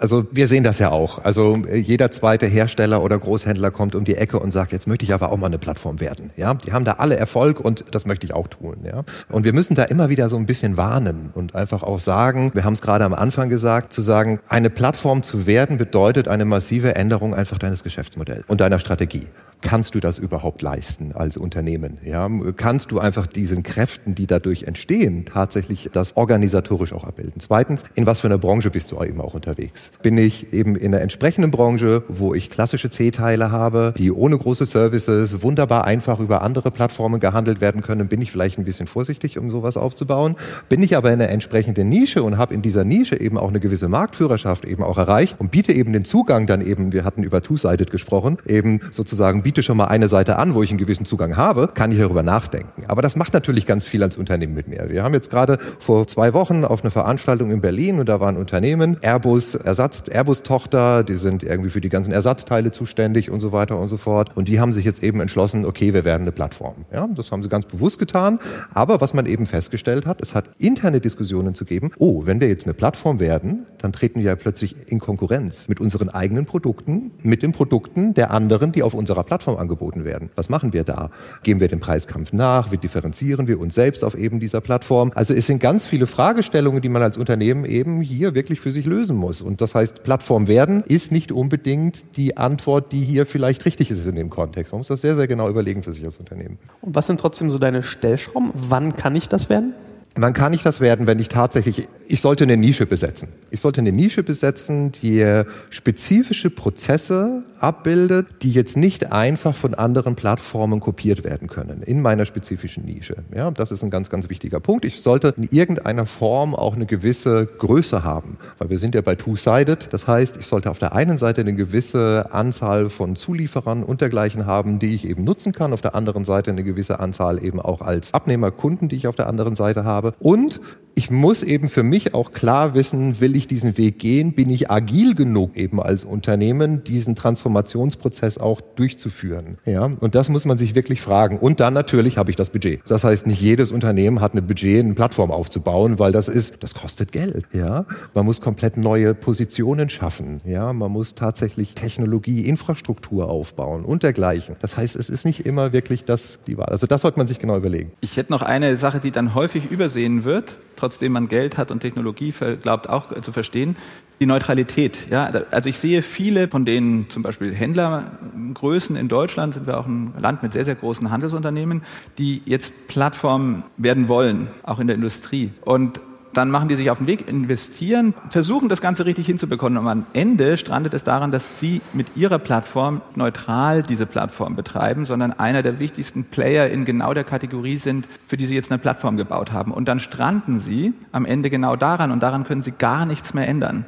Also 0.00 0.26
wir 0.32 0.48
sehen 0.48 0.64
das 0.64 0.78
ja 0.78 0.90
auch. 0.90 1.22
Also 1.24 1.62
äh, 1.68 1.76
jeder 1.76 2.10
zweite 2.10 2.46
Hersteller 2.46 3.02
oder 3.02 3.18
Großhändler 3.18 3.70
kommt 3.70 3.94
um 3.94 4.04
die 4.04 4.16
Ecke 4.16 4.38
und 4.38 4.50
sagt, 4.50 4.72
jetzt 4.72 4.86
möchte 4.86 5.04
ich 5.04 5.12
aber 5.12 5.30
auch 5.30 5.36
mal 5.36 5.46
eine 5.46 5.58
Plattform 5.58 6.00
werden. 6.00 6.30
Ja, 6.36 6.54
die 6.54 6.72
haben 6.72 6.86
da 6.86 6.92
alle 6.92 7.16
Erfolg 7.16 7.60
und 7.60 7.84
das 7.90 8.06
möchte 8.06 8.26
ich 8.26 8.32
auch 8.32 8.48
tun. 8.48 8.78
Ja, 8.84 9.04
und 9.28 9.44
wir 9.44 9.52
müssen 9.52 9.74
da 9.74 9.84
immer 9.84 10.08
wieder 10.08 10.30
so 10.30 10.38
ein 10.38 10.46
bisschen 10.46 10.78
warnen 10.78 11.30
und 11.34 11.54
einfach 11.54 11.82
auch 11.82 12.00
sagen, 12.00 12.50
wir 12.54 12.64
haben 12.64 12.72
es 12.72 12.80
gerade 12.80 13.04
am 13.04 13.12
Anfang 13.12 13.50
gesagt, 13.50 13.92
zu 13.92 14.00
sagen, 14.00 14.40
eine 14.48 14.70
Plattform 14.70 15.22
zu 15.22 15.46
werden 15.46 15.76
bedeutet 15.76 16.28
eine 16.28 16.46
massive 16.46 16.94
Änderung 16.94 17.34
einfach 17.34 17.58
deines 17.58 17.84
Geschäftsmodells 17.84 18.44
und 18.48 18.62
deiner 18.62 18.78
Strategie 18.78 19.26
kannst 19.62 19.94
du 19.94 20.00
das 20.00 20.18
überhaupt 20.18 20.62
leisten 20.62 21.12
als 21.12 21.36
Unternehmen? 21.36 21.98
Ja, 22.04 22.28
kannst 22.56 22.90
du 22.90 22.98
einfach 22.98 23.26
diesen 23.26 23.62
Kräften, 23.62 24.14
die 24.14 24.26
dadurch 24.26 24.64
entstehen, 24.64 25.24
tatsächlich 25.24 25.90
das 25.92 26.16
organisatorisch 26.16 26.92
auch 26.92 27.04
abbilden? 27.04 27.40
Zweitens, 27.40 27.84
in 27.94 28.06
was 28.06 28.20
für 28.20 28.28
einer 28.28 28.38
Branche 28.38 28.70
bist 28.70 28.90
du 28.92 29.02
eben 29.02 29.20
auch 29.20 29.34
unterwegs? 29.34 29.89
Bin 30.02 30.16
ich 30.16 30.52
eben 30.52 30.76
in 30.76 30.94
einer 30.94 31.02
entsprechenden 31.02 31.50
Branche, 31.50 32.02
wo 32.08 32.34
ich 32.34 32.48
klassische 32.48 32.88
C-Teile 32.88 33.52
habe, 33.52 33.92
die 33.98 34.10
ohne 34.10 34.38
große 34.38 34.64
Services 34.64 35.42
wunderbar 35.42 35.84
einfach 35.84 36.20
über 36.20 36.42
andere 36.42 36.70
Plattformen 36.70 37.20
gehandelt 37.20 37.60
werden 37.60 37.82
können, 37.82 38.08
bin 38.08 38.22
ich 38.22 38.32
vielleicht 38.32 38.58
ein 38.58 38.64
bisschen 38.64 38.86
vorsichtig, 38.86 39.38
um 39.38 39.50
sowas 39.50 39.76
aufzubauen. 39.76 40.36
Bin 40.68 40.82
ich 40.82 40.96
aber 40.96 41.12
in 41.12 41.20
einer 41.20 41.30
entsprechenden 41.30 41.88
Nische 41.88 42.22
und 42.22 42.38
habe 42.38 42.54
in 42.54 42.62
dieser 42.62 42.84
Nische 42.84 43.20
eben 43.20 43.36
auch 43.36 43.50
eine 43.50 43.60
gewisse 43.60 43.88
Marktführerschaft 43.88 44.64
eben 44.64 44.82
auch 44.82 44.96
erreicht 44.96 45.38
und 45.38 45.50
biete 45.50 45.72
eben 45.72 45.92
den 45.92 46.04
Zugang 46.04 46.46
dann 46.46 46.60
eben, 46.60 46.92
wir 46.92 47.04
hatten 47.04 47.22
über 47.22 47.42
Two-Sided 47.42 47.90
gesprochen, 47.90 48.38
eben 48.46 48.80
sozusagen 48.90 49.42
biete 49.42 49.62
schon 49.62 49.76
mal 49.76 49.86
eine 49.86 50.08
Seite 50.08 50.38
an, 50.38 50.54
wo 50.54 50.62
ich 50.62 50.70
einen 50.70 50.78
gewissen 50.78 51.04
Zugang 51.04 51.36
habe, 51.36 51.68
kann 51.74 51.92
ich 51.92 51.98
darüber 51.98 52.22
nachdenken. 52.22 52.84
Aber 52.88 53.02
das 53.02 53.16
macht 53.16 53.34
natürlich 53.34 53.66
ganz 53.66 53.86
viel 53.86 54.02
als 54.02 54.16
Unternehmen 54.16 54.54
mit 54.54 54.68
mir. 54.68 54.88
Wir 54.88 55.02
haben 55.02 55.14
jetzt 55.14 55.30
gerade 55.30 55.58
vor 55.78 56.06
zwei 56.06 56.32
Wochen 56.32 56.64
auf 56.64 56.82
eine 56.82 56.90
Veranstaltung 56.90 57.50
in 57.50 57.60
Berlin 57.60 58.00
und 58.00 58.08
da 58.08 58.20
war 58.20 58.28
ein 58.28 58.36
Unternehmen, 58.36 58.96
Airbus, 59.02 59.54
Ersatz, 59.80 60.10
Airbus-Tochter, 60.10 61.04
die 61.04 61.14
sind 61.14 61.42
irgendwie 61.42 61.70
für 61.70 61.80
die 61.80 61.88
ganzen 61.88 62.12
Ersatzteile 62.12 62.70
zuständig 62.70 63.30
und 63.30 63.40
so 63.40 63.50
weiter 63.50 63.78
und 63.78 63.88
so 63.88 63.96
fort. 63.96 64.36
Und 64.36 64.46
die 64.46 64.60
haben 64.60 64.74
sich 64.74 64.84
jetzt 64.84 65.02
eben 65.02 65.20
entschlossen, 65.20 65.64
okay, 65.64 65.94
wir 65.94 66.04
werden 66.04 66.20
eine 66.20 66.32
Plattform. 66.32 66.74
Ja, 66.92 67.08
das 67.16 67.32
haben 67.32 67.42
sie 67.42 67.48
ganz 67.48 67.64
bewusst 67.64 67.98
getan. 67.98 68.40
Aber 68.74 69.00
was 69.00 69.14
man 69.14 69.24
eben 69.24 69.46
festgestellt 69.46 70.04
hat, 70.04 70.20
es 70.20 70.34
hat 70.34 70.50
interne 70.58 71.00
Diskussionen 71.00 71.54
zu 71.54 71.64
geben. 71.64 71.92
Oh, 71.98 72.26
wenn 72.26 72.40
wir 72.40 72.48
jetzt 72.48 72.66
eine 72.66 72.74
Plattform 72.74 73.20
werden, 73.20 73.64
dann 73.78 73.94
treten 73.94 74.20
wir 74.20 74.26
ja 74.26 74.36
plötzlich 74.36 74.76
in 74.88 74.98
Konkurrenz 74.98 75.66
mit 75.66 75.80
unseren 75.80 76.10
eigenen 76.10 76.44
Produkten, 76.44 77.12
mit 77.22 77.42
den 77.42 77.52
Produkten 77.52 78.12
der 78.12 78.32
anderen, 78.32 78.72
die 78.72 78.82
auf 78.82 78.92
unserer 78.92 79.24
Plattform 79.24 79.56
angeboten 79.56 80.04
werden. 80.04 80.28
Was 80.36 80.50
machen 80.50 80.74
wir 80.74 80.84
da? 80.84 81.10
Gehen 81.42 81.58
wir 81.58 81.68
dem 81.68 81.80
Preiskampf 81.80 82.34
nach? 82.34 82.70
Wie 82.70 82.76
differenzieren 82.76 83.48
wir 83.48 83.58
uns 83.58 83.76
selbst 83.76 84.04
auf 84.04 84.14
eben 84.14 84.40
dieser 84.40 84.60
Plattform? 84.60 85.10
Also 85.14 85.32
es 85.32 85.46
sind 85.46 85.58
ganz 85.58 85.86
viele 85.86 86.06
Fragestellungen, 86.06 86.82
die 86.82 86.90
man 86.90 87.02
als 87.02 87.16
Unternehmen 87.16 87.64
eben 87.64 88.02
hier 88.02 88.34
wirklich 88.34 88.60
für 88.60 88.72
sich 88.72 88.84
lösen 88.84 89.16
muss. 89.16 89.40
Und 89.40 89.59
das 89.60 89.74
heißt, 89.74 90.02
Plattform 90.02 90.48
werden 90.48 90.82
ist 90.86 91.12
nicht 91.12 91.32
unbedingt 91.32 92.16
die 92.16 92.36
Antwort, 92.36 92.92
die 92.92 93.02
hier 93.02 93.26
vielleicht 93.26 93.64
richtig 93.64 93.90
ist 93.90 94.06
in 94.06 94.16
dem 94.16 94.30
Kontext. 94.30 94.72
Man 94.72 94.80
muss 94.80 94.88
das 94.88 95.00
sehr, 95.00 95.14
sehr 95.16 95.26
genau 95.26 95.48
überlegen 95.48 95.82
für 95.82 95.92
sich 95.92 96.04
als 96.04 96.18
Unternehmen. 96.18 96.58
Und 96.80 96.94
was 96.94 97.06
sind 97.06 97.20
trotzdem 97.20 97.50
so 97.50 97.58
deine 97.58 97.82
Stellschrauben? 97.82 98.50
Wann 98.54 98.96
kann 98.96 99.14
ich 99.16 99.28
das 99.28 99.48
werden? 99.48 99.74
Man 100.16 100.32
kann 100.32 100.50
nicht 100.50 100.66
das 100.66 100.80
werden, 100.80 101.06
wenn 101.06 101.18
ich 101.20 101.28
tatsächlich, 101.28 101.88
ich 102.10 102.20
sollte 102.20 102.42
eine 102.42 102.56
Nische 102.56 102.86
besetzen. 102.86 103.28
Ich 103.52 103.60
sollte 103.60 103.80
eine 103.80 103.92
Nische 103.92 104.24
besetzen, 104.24 104.90
die 105.00 105.44
spezifische 105.70 106.50
Prozesse 106.50 107.44
abbildet, 107.60 108.26
die 108.42 108.50
jetzt 108.50 108.76
nicht 108.76 109.12
einfach 109.12 109.54
von 109.54 109.74
anderen 109.74 110.16
Plattformen 110.16 110.80
kopiert 110.80 111.22
werden 111.22 111.46
können 111.46 111.82
in 111.82 112.02
meiner 112.02 112.24
spezifischen 112.24 112.84
Nische. 112.84 113.16
Ja, 113.32 113.52
das 113.52 113.70
ist 113.70 113.84
ein 113.84 113.90
ganz, 113.90 114.10
ganz 114.10 114.28
wichtiger 114.28 114.58
Punkt. 114.58 114.84
Ich 114.84 115.02
sollte 115.02 115.34
in 115.36 115.44
irgendeiner 115.52 116.04
Form 116.04 116.56
auch 116.56 116.74
eine 116.74 116.86
gewisse 116.86 117.46
Größe 117.46 118.02
haben, 118.02 118.38
weil 118.58 118.70
wir 118.70 118.78
sind 118.78 118.96
ja 118.96 119.02
bei 119.02 119.14
Two-Sided. 119.14 119.92
Das 119.92 120.08
heißt, 120.08 120.36
ich 120.36 120.46
sollte 120.46 120.70
auf 120.70 120.78
der 120.80 120.92
einen 120.96 121.16
Seite 121.16 121.42
eine 121.42 121.54
gewisse 121.54 122.32
Anzahl 122.32 122.88
von 122.88 123.14
Zulieferern 123.14 123.84
und 123.84 124.00
dergleichen 124.00 124.46
haben, 124.46 124.80
die 124.80 124.96
ich 124.96 125.06
eben 125.06 125.22
nutzen 125.22 125.52
kann. 125.52 125.72
Auf 125.72 125.80
der 125.80 125.94
anderen 125.94 126.24
Seite 126.24 126.50
eine 126.50 126.64
gewisse 126.64 126.98
Anzahl 126.98 127.44
eben 127.44 127.60
auch 127.60 127.82
als 127.82 128.14
Abnehmerkunden, 128.14 128.88
die 128.88 128.96
ich 128.96 129.06
auf 129.06 129.14
der 129.14 129.28
anderen 129.28 129.54
Seite 129.54 129.84
habe. 129.84 130.14
Und 130.18 130.60
ich 130.94 131.10
muss 131.10 131.42
eben 131.42 131.68
für 131.68 131.82
mich 131.82 132.14
auch 132.14 132.32
klar 132.32 132.74
wissen, 132.74 133.20
will 133.20 133.36
ich 133.36 133.46
diesen 133.46 133.78
Weg 133.78 133.98
gehen? 133.98 134.32
Bin 134.32 134.50
ich 134.50 134.70
agil 134.70 135.14
genug 135.14 135.56
eben 135.56 135.80
als 135.80 136.04
Unternehmen, 136.04 136.84
diesen 136.84 137.16
Transformationsprozess 137.16 138.38
auch 138.38 138.60
durchzuführen? 138.60 139.58
Ja, 139.64 139.84
und 139.84 140.14
das 140.14 140.28
muss 140.28 140.44
man 140.44 140.58
sich 140.58 140.74
wirklich 140.74 141.00
fragen. 141.00 141.38
Und 141.38 141.60
dann 141.60 141.74
natürlich 141.74 142.18
habe 142.18 142.30
ich 142.30 142.36
das 142.36 142.50
Budget. 142.50 142.80
Das 142.86 143.04
heißt, 143.04 143.26
nicht 143.26 143.40
jedes 143.40 143.70
Unternehmen 143.70 144.20
hat 144.20 144.32
eine 144.32 144.42
Budget, 144.42 144.84
eine 144.84 144.94
Plattform 144.94 145.30
aufzubauen, 145.30 145.98
weil 145.98 146.12
das 146.12 146.28
ist, 146.28 146.62
das 146.62 146.74
kostet 146.74 147.12
Geld. 147.12 147.46
Ja, 147.52 147.86
man 148.14 148.26
muss 148.26 148.40
komplett 148.40 148.76
neue 148.76 149.14
Positionen 149.14 149.90
schaffen. 149.90 150.40
Ja, 150.44 150.72
man 150.72 150.90
muss 150.90 151.14
tatsächlich 151.14 151.74
Technologie, 151.74 152.46
Infrastruktur 152.46 153.28
aufbauen 153.28 153.84
und 153.84 154.02
dergleichen. 154.02 154.56
Das 154.60 154.76
heißt, 154.76 154.96
es 154.96 155.08
ist 155.08 155.24
nicht 155.24 155.46
immer 155.46 155.72
wirklich 155.72 156.04
das 156.04 156.40
die 156.46 156.58
Wahl. 156.58 156.68
Also 156.68 156.86
das 156.86 157.02
sollte 157.02 157.18
man 157.18 157.26
sich 157.26 157.38
genau 157.38 157.56
überlegen. 157.56 157.92
Ich 158.00 158.16
hätte 158.16 158.32
noch 158.32 158.42
eine 158.42 158.76
Sache, 158.76 159.00
die 159.00 159.10
dann 159.10 159.34
häufig 159.34 159.70
übersehen 159.70 160.24
wird 160.24 160.56
trotzdem 160.80 161.12
man 161.12 161.28
Geld 161.28 161.58
hat 161.58 161.70
und 161.70 161.80
Technologie 161.80 162.34
glaubt 162.60 162.88
auch 162.88 163.20
zu 163.20 163.32
verstehen, 163.32 163.76
die 164.18 164.26
Neutralität. 164.26 165.08
Ja, 165.10 165.30
also 165.50 165.70
ich 165.70 165.78
sehe 165.78 166.02
viele 166.02 166.48
von 166.48 166.64
den 166.64 167.08
zum 167.08 167.22
Beispiel 167.22 167.54
Händlergrößen 167.54 168.96
in 168.96 169.08
Deutschland, 169.08 169.54
sind 169.54 169.66
wir 169.66 169.78
auch 169.78 169.86
ein 169.86 170.12
Land 170.18 170.42
mit 170.42 170.52
sehr, 170.52 170.64
sehr 170.64 170.74
großen 170.74 171.10
Handelsunternehmen, 171.10 171.82
die 172.18 172.42
jetzt 172.44 172.88
Plattformen 172.88 173.62
werden 173.76 174.08
wollen, 174.08 174.48
auch 174.62 174.78
in 174.78 174.88
der 174.88 174.96
Industrie. 174.96 175.50
Und 175.62 176.00
dann 176.32 176.50
machen 176.50 176.68
die 176.68 176.76
sich 176.76 176.90
auf 176.90 176.98
den 176.98 177.06
Weg, 177.06 177.28
investieren, 177.28 178.14
versuchen 178.28 178.68
das 178.68 178.80
Ganze 178.80 179.06
richtig 179.06 179.26
hinzubekommen 179.26 179.78
und 179.78 179.88
am 179.88 180.06
Ende 180.12 180.56
strandet 180.56 180.94
es 180.94 181.04
daran, 181.04 181.32
dass 181.32 181.58
sie 181.58 181.80
mit 181.92 182.16
ihrer 182.16 182.38
Plattform 182.38 183.02
neutral 183.14 183.82
diese 183.82 184.06
Plattform 184.06 184.56
betreiben, 184.56 185.06
sondern 185.06 185.32
einer 185.32 185.62
der 185.62 185.78
wichtigsten 185.78 186.24
Player 186.24 186.68
in 186.68 186.84
genau 186.84 187.14
der 187.14 187.24
Kategorie 187.24 187.76
sind, 187.76 188.08
für 188.26 188.36
die 188.36 188.46
sie 188.46 188.54
jetzt 188.54 188.70
eine 188.70 188.78
Plattform 188.78 189.16
gebaut 189.16 189.52
haben. 189.52 189.72
Und 189.72 189.86
dann 189.86 190.00
stranden 190.00 190.60
sie 190.60 190.94
am 191.12 191.24
Ende 191.24 191.50
genau 191.50 191.76
daran 191.76 192.10
und 192.10 192.22
daran 192.22 192.44
können 192.44 192.62
sie 192.62 192.72
gar 192.72 193.06
nichts 193.06 193.34
mehr 193.34 193.48
ändern. 193.48 193.84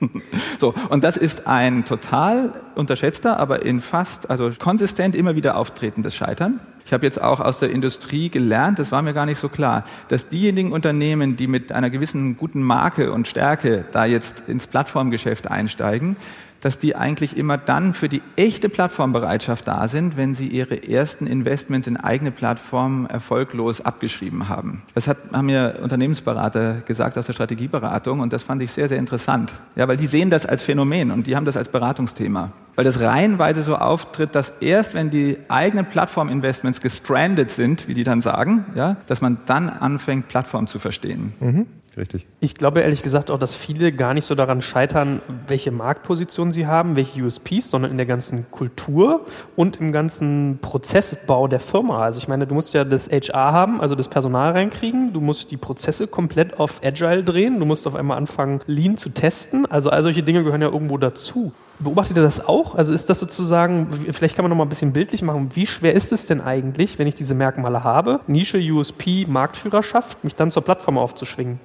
So, 0.60 0.74
und 0.90 1.04
das 1.04 1.16
ist 1.16 1.46
ein 1.46 1.84
total 1.84 2.52
unterschätzter, 2.74 3.38
aber 3.38 3.64
in 3.64 3.80
fast, 3.80 4.28
also 4.28 4.50
konsistent 4.58 5.14
immer 5.14 5.34
wieder 5.34 5.56
auftretendes 5.56 6.14
Scheitern. 6.14 6.60
Ich 6.84 6.92
habe 6.92 7.06
jetzt 7.06 7.20
auch 7.20 7.40
aus 7.40 7.58
der 7.58 7.70
Industrie 7.70 8.28
gelernt, 8.28 8.78
das 8.78 8.92
war 8.92 9.00
mir 9.00 9.14
gar 9.14 9.26
nicht 9.26 9.40
so 9.40 9.48
klar, 9.48 9.84
dass 10.08 10.28
diejenigen 10.28 10.72
Unternehmen, 10.72 11.36
die 11.36 11.46
mit 11.46 11.72
einer 11.72 11.88
gewissen 11.88 12.36
guten 12.36 12.62
Marke 12.62 13.12
und 13.12 13.26
Stärke 13.26 13.84
da 13.92 14.04
jetzt 14.04 14.42
ins 14.48 14.66
Plattformgeschäft 14.66 15.50
einsteigen, 15.50 16.16
dass 16.64 16.78
die 16.78 16.96
eigentlich 16.96 17.36
immer 17.36 17.58
dann 17.58 17.92
für 17.92 18.08
die 18.08 18.22
echte 18.36 18.70
Plattformbereitschaft 18.70 19.68
da 19.68 19.86
sind, 19.86 20.16
wenn 20.16 20.34
sie 20.34 20.46
ihre 20.46 20.88
ersten 20.88 21.26
Investments 21.26 21.86
in 21.86 21.98
eigene 21.98 22.30
Plattformen 22.30 23.04
erfolglos 23.04 23.82
abgeschrieben 23.82 24.48
haben. 24.48 24.82
Das 24.94 25.06
hat, 25.06 25.18
haben 25.30 25.44
mir 25.44 25.78
Unternehmensberater 25.82 26.80
gesagt 26.86 27.18
aus 27.18 27.26
der 27.26 27.34
Strategieberatung 27.34 28.20
und 28.20 28.32
das 28.32 28.42
fand 28.42 28.62
ich 28.62 28.70
sehr, 28.70 28.88
sehr 28.88 28.96
interessant. 28.98 29.52
Ja, 29.76 29.86
weil 29.88 29.98
die 29.98 30.06
sehen 30.06 30.30
das 30.30 30.46
als 30.46 30.62
Phänomen 30.62 31.10
und 31.10 31.26
die 31.26 31.36
haben 31.36 31.44
das 31.44 31.58
als 31.58 31.68
Beratungsthema. 31.68 32.50
Weil 32.76 32.84
das 32.84 32.98
reihenweise 32.98 33.62
so 33.62 33.76
auftritt, 33.76 34.34
dass 34.34 34.48
erst 34.60 34.94
wenn 34.94 35.10
die 35.10 35.36
eigenen 35.48 35.86
Plattforminvestments 35.86 36.73
gestrandet 36.80 37.50
sind, 37.50 37.88
wie 37.88 37.94
die 37.94 38.04
dann 38.04 38.20
sagen, 38.20 38.66
ja, 38.74 38.96
dass 39.06 39.20
man 39.20 39.38
dann 39.46 39.68
anfängt, 39.68 40.28
Plattform 40.28 40.66
zu 40.66 40.78
verstehen. 40.78 41.32
Mhm. 41.40 41.66
Richtig. 41.96 42.26
Ich 42.40 42.54
glaube 42.54 42.80
ehrlich 42.80 43.02
gesagt 43.02 43.30
auch, 43.30 43.38
dass 43.38 43.54
viele 43.54 43.92
gar 43.92 44.14
nicht 44.14 44.24
so 44.24 44.34
daran 44.34 44.62
scheitern, 44.62 45.20
welche 45.46 45.70
Marktposition 45.70 46.50
sie 46.50 46.66
haben, 46.66 46.96
welche 46.96 47.22
USPs, 47.22 47.70
sondern 47.70 47.90
in 47.90 47.96
der 47.96 48.06
ganzen 48.06 48.50
Kultur 48.50 49.24
und 49.54 49.76
im 49.76 49.92
ganzen 49.92 50.58
Prozessbau 50.60 51.46
der 51.46 51.60
Firma. 51.60 52.02
Also 52.02 52.18
ich 52.18 52.28
meine, 52.28 52.46
du 52.46 52.54
musst 52.54 52.74
ja 52.74 52.84
das 52.84 53.08
HR 53.08 53.52
haben, 53.52 53.80
also 53.80 53.94
das 53.94 54.08
Personal 54.08 54.52
reinkriegen, 54.52 55.12
du 55.12 55.20
musst 55.20 55.50
die 55.50 55.56
Prozesse 55.56 56.08
komplett 56.08 56.58
auf 56.58 56.80
Agile 56.84 57.22
drehen, 57.22 57.60
du 57.60 57.64
musst 57.64 57.86
auf 57.86 57.94
einmal 57.94 58.16
anfangen, 58.16 58.60
Lean 58.66 58.96
zu 58.96 59.10
testen. 59.10 59.66
Also 59.66 59.90
all 59.90 60.02
solche 60.02 60.22
Dinge 60.22 60.42
gehören 60.42 60.62
ja 60.62 60.68
irgendwo 60.68 60.98
dazu. 60.98 61.52
Beobachtet 61.80 62.16
ihr 62.16 62.22
das 62.22 62.46
auch? 62.46 62.76
Also 62.76 62.94
ist 62.94 63.10
das 63.10 63.18
sozusagen, 63.18 63.88
vielleicht 64.12 64.36
kann 64.36 64.44
man 64.44 64.50
noch 64.50 64.56
mal 64.56 64.64
ein 64.64 64.68
bisschen 64.68 64.92
bildlich 64.92 65.22
machen, 65.22 65.50
wie 65.54 65.66
schwer 65.66 65.94
ist 65.94 66.12
es 66.12 66.26
denn 66.26 66.40
eigentlich, 66.40 66.98
wenn 66.98 67.06
ich 67.06 67.14
diese 67.14 67.34
Merkmale 67.34 67.82
habe, 67.82 68.20
Nische, 68.26 68.58
USP, 68.58 69.26
Marktführerschaft, 69.28 70.22
mich 70.22 70.36
dann 70.36 70.50
zur 70.50 70.62
Plattform 70.62 70.98
aufzuschwingen? 70.98 71.58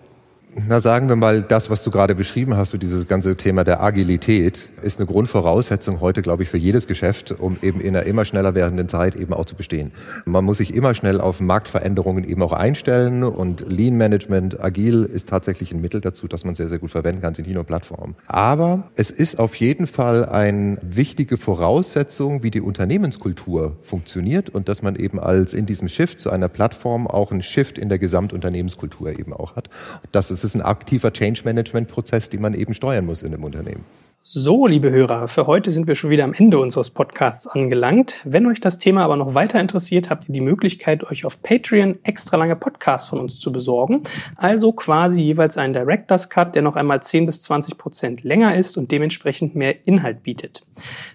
Na, 0.56 0.80
sagen 0.82 1.10
wir 1.10 1.16
mal, 1.16 1.44
das, 1.44 1.70
was 1.70 1.84
du 1.84 1.92
gerade 1.92 2.16
beschrieben 2.16 2.58
hast, 2.58 2.72
so 2.72 2.80
dieses 2.80 3.08
ganze 3.08 3.36
Thema 3.36 3.64
der 3.64 3.84
Agilität, 3.84 4.70
ist 4.82 4.98
eine 5.00 5.06
Grundvoraussetzung 5.06 6.02
heute, 6.02 6.24
glaube 6.24 6.42
ich, 6.42 6.50
für 6.50 6.58
jedes 6.58 6.88
Geschäft, 6.88 7.36
um 7.38 7.58
eben 7.62 7.80
in 7.80 7.96
einer 7.96 8.08
immer 8.08 8.26
schneller 8.26 8.56
werdenden 8.56 8.90
Zeit 8.90 9.16
eben 9.16 9.32
auch 9.32 9.46
zu 9.46 9.56
bestehen. 9.56 9.92
Man 10.26 10.44
muss 10.44 10.58
sich 10.58 10.74
immer 10.74 10.96
schnell 10.96 11.22
auf 11.22 11.40
Marktveränderungen 11.40 12.24
eben 12.24 12.42
auch 12.42 12.52
einstellen 12.52 13.24
und 13.24 13.72
Lean 13.72 13.96
Management, 13.96 14.60
agil 14.60 15.04
ist 15.04 15.30
tatsächlich 15.30 15.72
ein 15.72 15.82
Mittel 15.82 16.02
dazu, 16.02 16.28
dass 16.28 16.46
man 16.46 16.56
sehr, 16.56 16.68
sehr 16.68 16.80
gut 16.80 16.90
verwenden 16.90 17.22
kann, 17.22 17.36
sind 17.36 17.46
nicht 17.46 17.56
nur 17.56 17.64
Plattformen. 17.64 18.16
Aber 18.26 18.90
es 18.96 19.12
ist 19.12 19.40
auf 19.40 19.54
jeden 19.56 19.86
Fall 19.86 20.26
eine 20.26 20.80
wichtige 20.82 21.38
Voraussetzung, 21.38 22.42
wie 22.42 22.50
die 22.50 22.62
Unternehmenskultur 22.62 23.78
funktioniert 23.84 24.50
und 24.50 24.68
dass 24.68 24.82
man 24.82 24.96
eben 24.96 25.20
als 25.20 25.54
in 25.54 25.68
diesem 25.68 25.90
Shift 25.90 26.20
zu 26.20 26.32
einer 26.32 26.48
Plattform 26.48 27.06
auch 27.06 27.32
einen 27.32 27.44
Shift 27.44 27.78
in 27.78 27.88
der 27.88 28.00
Gesamtunternehmenskultur 28.00 29.12
eben 29.12 29.32
auch 29.32 29.56
hat. 29.56 29.70
Das 30.12 30.32
ist 30.32 30.39
es 30.40 30.56
ist 30.56 30.56
ein 30.56 30.62
aktiver 30.62 31.12
Change-Management-Prozess, 31.12 32.30
den 32.30 32.42
man 32.42 32.54
eben 32.54 32.74
steuern 32.74 33.06
muss 33.06 33.24
in 33.24 33.32
dem 33.32 33.44
Unternehmen. 33.44 33.84
So, 34.22 34.68
liebe 34.68 34.92
Hörer, 34.92 35.28
für 35.28 35.48
heute 35.48 35.72
sind 35.72 35.88
wir 35.88 35.96
schon 35.96 36.12
wieder 36.12 36.24
am 36.24 36.34
Ende 36.34 36.60
unseres 36.60 36.90
Podcasts 36.92 37.48
angelangt. 37.48 38.22
Wenn 38.26 38.46
euch 38.46 38.60
das 38.60 38.78
Thema 38.78 39.04
aber 39.04 39.16
noch 39.16 39.34
weiter 39.34 39.60
interessiert, 39.60 40.10
habt 40.10 40.30
ihr 40.30 40.34
die 40.34 40.42
Möglichkeit, 40.42 41.04
euch 41.10 41.26
auf 41.26 41.42
Patreon 41.42 41.98
extra 42.04 42.38
lange 42.38 42.56
Podcasts 42.56 43.10
von 43.10 43.20
uns 43.20 43.40
zu 43.40 43.52
besorgen. 43.52 44.04
Also 44.36 44.72
quasi 44.72 45.22
jeweils 45.22 45.58
einen 45.58 45.74
Director's 45.74 46.30
Cut, 46.30 46.54
der 46.54 46.62
noch 46.62 46.76
einmal 46.76 47.02
10 47.02 47.26
bis 47.26 47.42
20 47.42 47.78
Prozent 47.78 48.24
länger 48.24 48.56
ist 48.56 48.78
und 48.78 48.92
dementsprechend 48.92 49.56
mehr 49.56 49.88
Inhalt 49.88 50.22
bietet. 50.22 50.64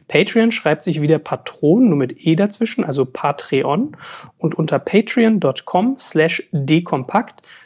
Patreon 0.08 0.50
schreibt 0.50 0.82
sich 0.82 1.00
wieder 1.00 1.18
Patron, 1.18 1.88
nur 1.88 1.98
mit 1.98 2.26
E 2.26 2.34
dazwischen, 2.34 2.84
also 2.84 3.04
Patreon. 3.04 3.96
Und 4.38 4.56
unter 4.56 4.78
patreon.com 4.78 5.96
slash 5.98 6.48
dekompakt 6.52 7.42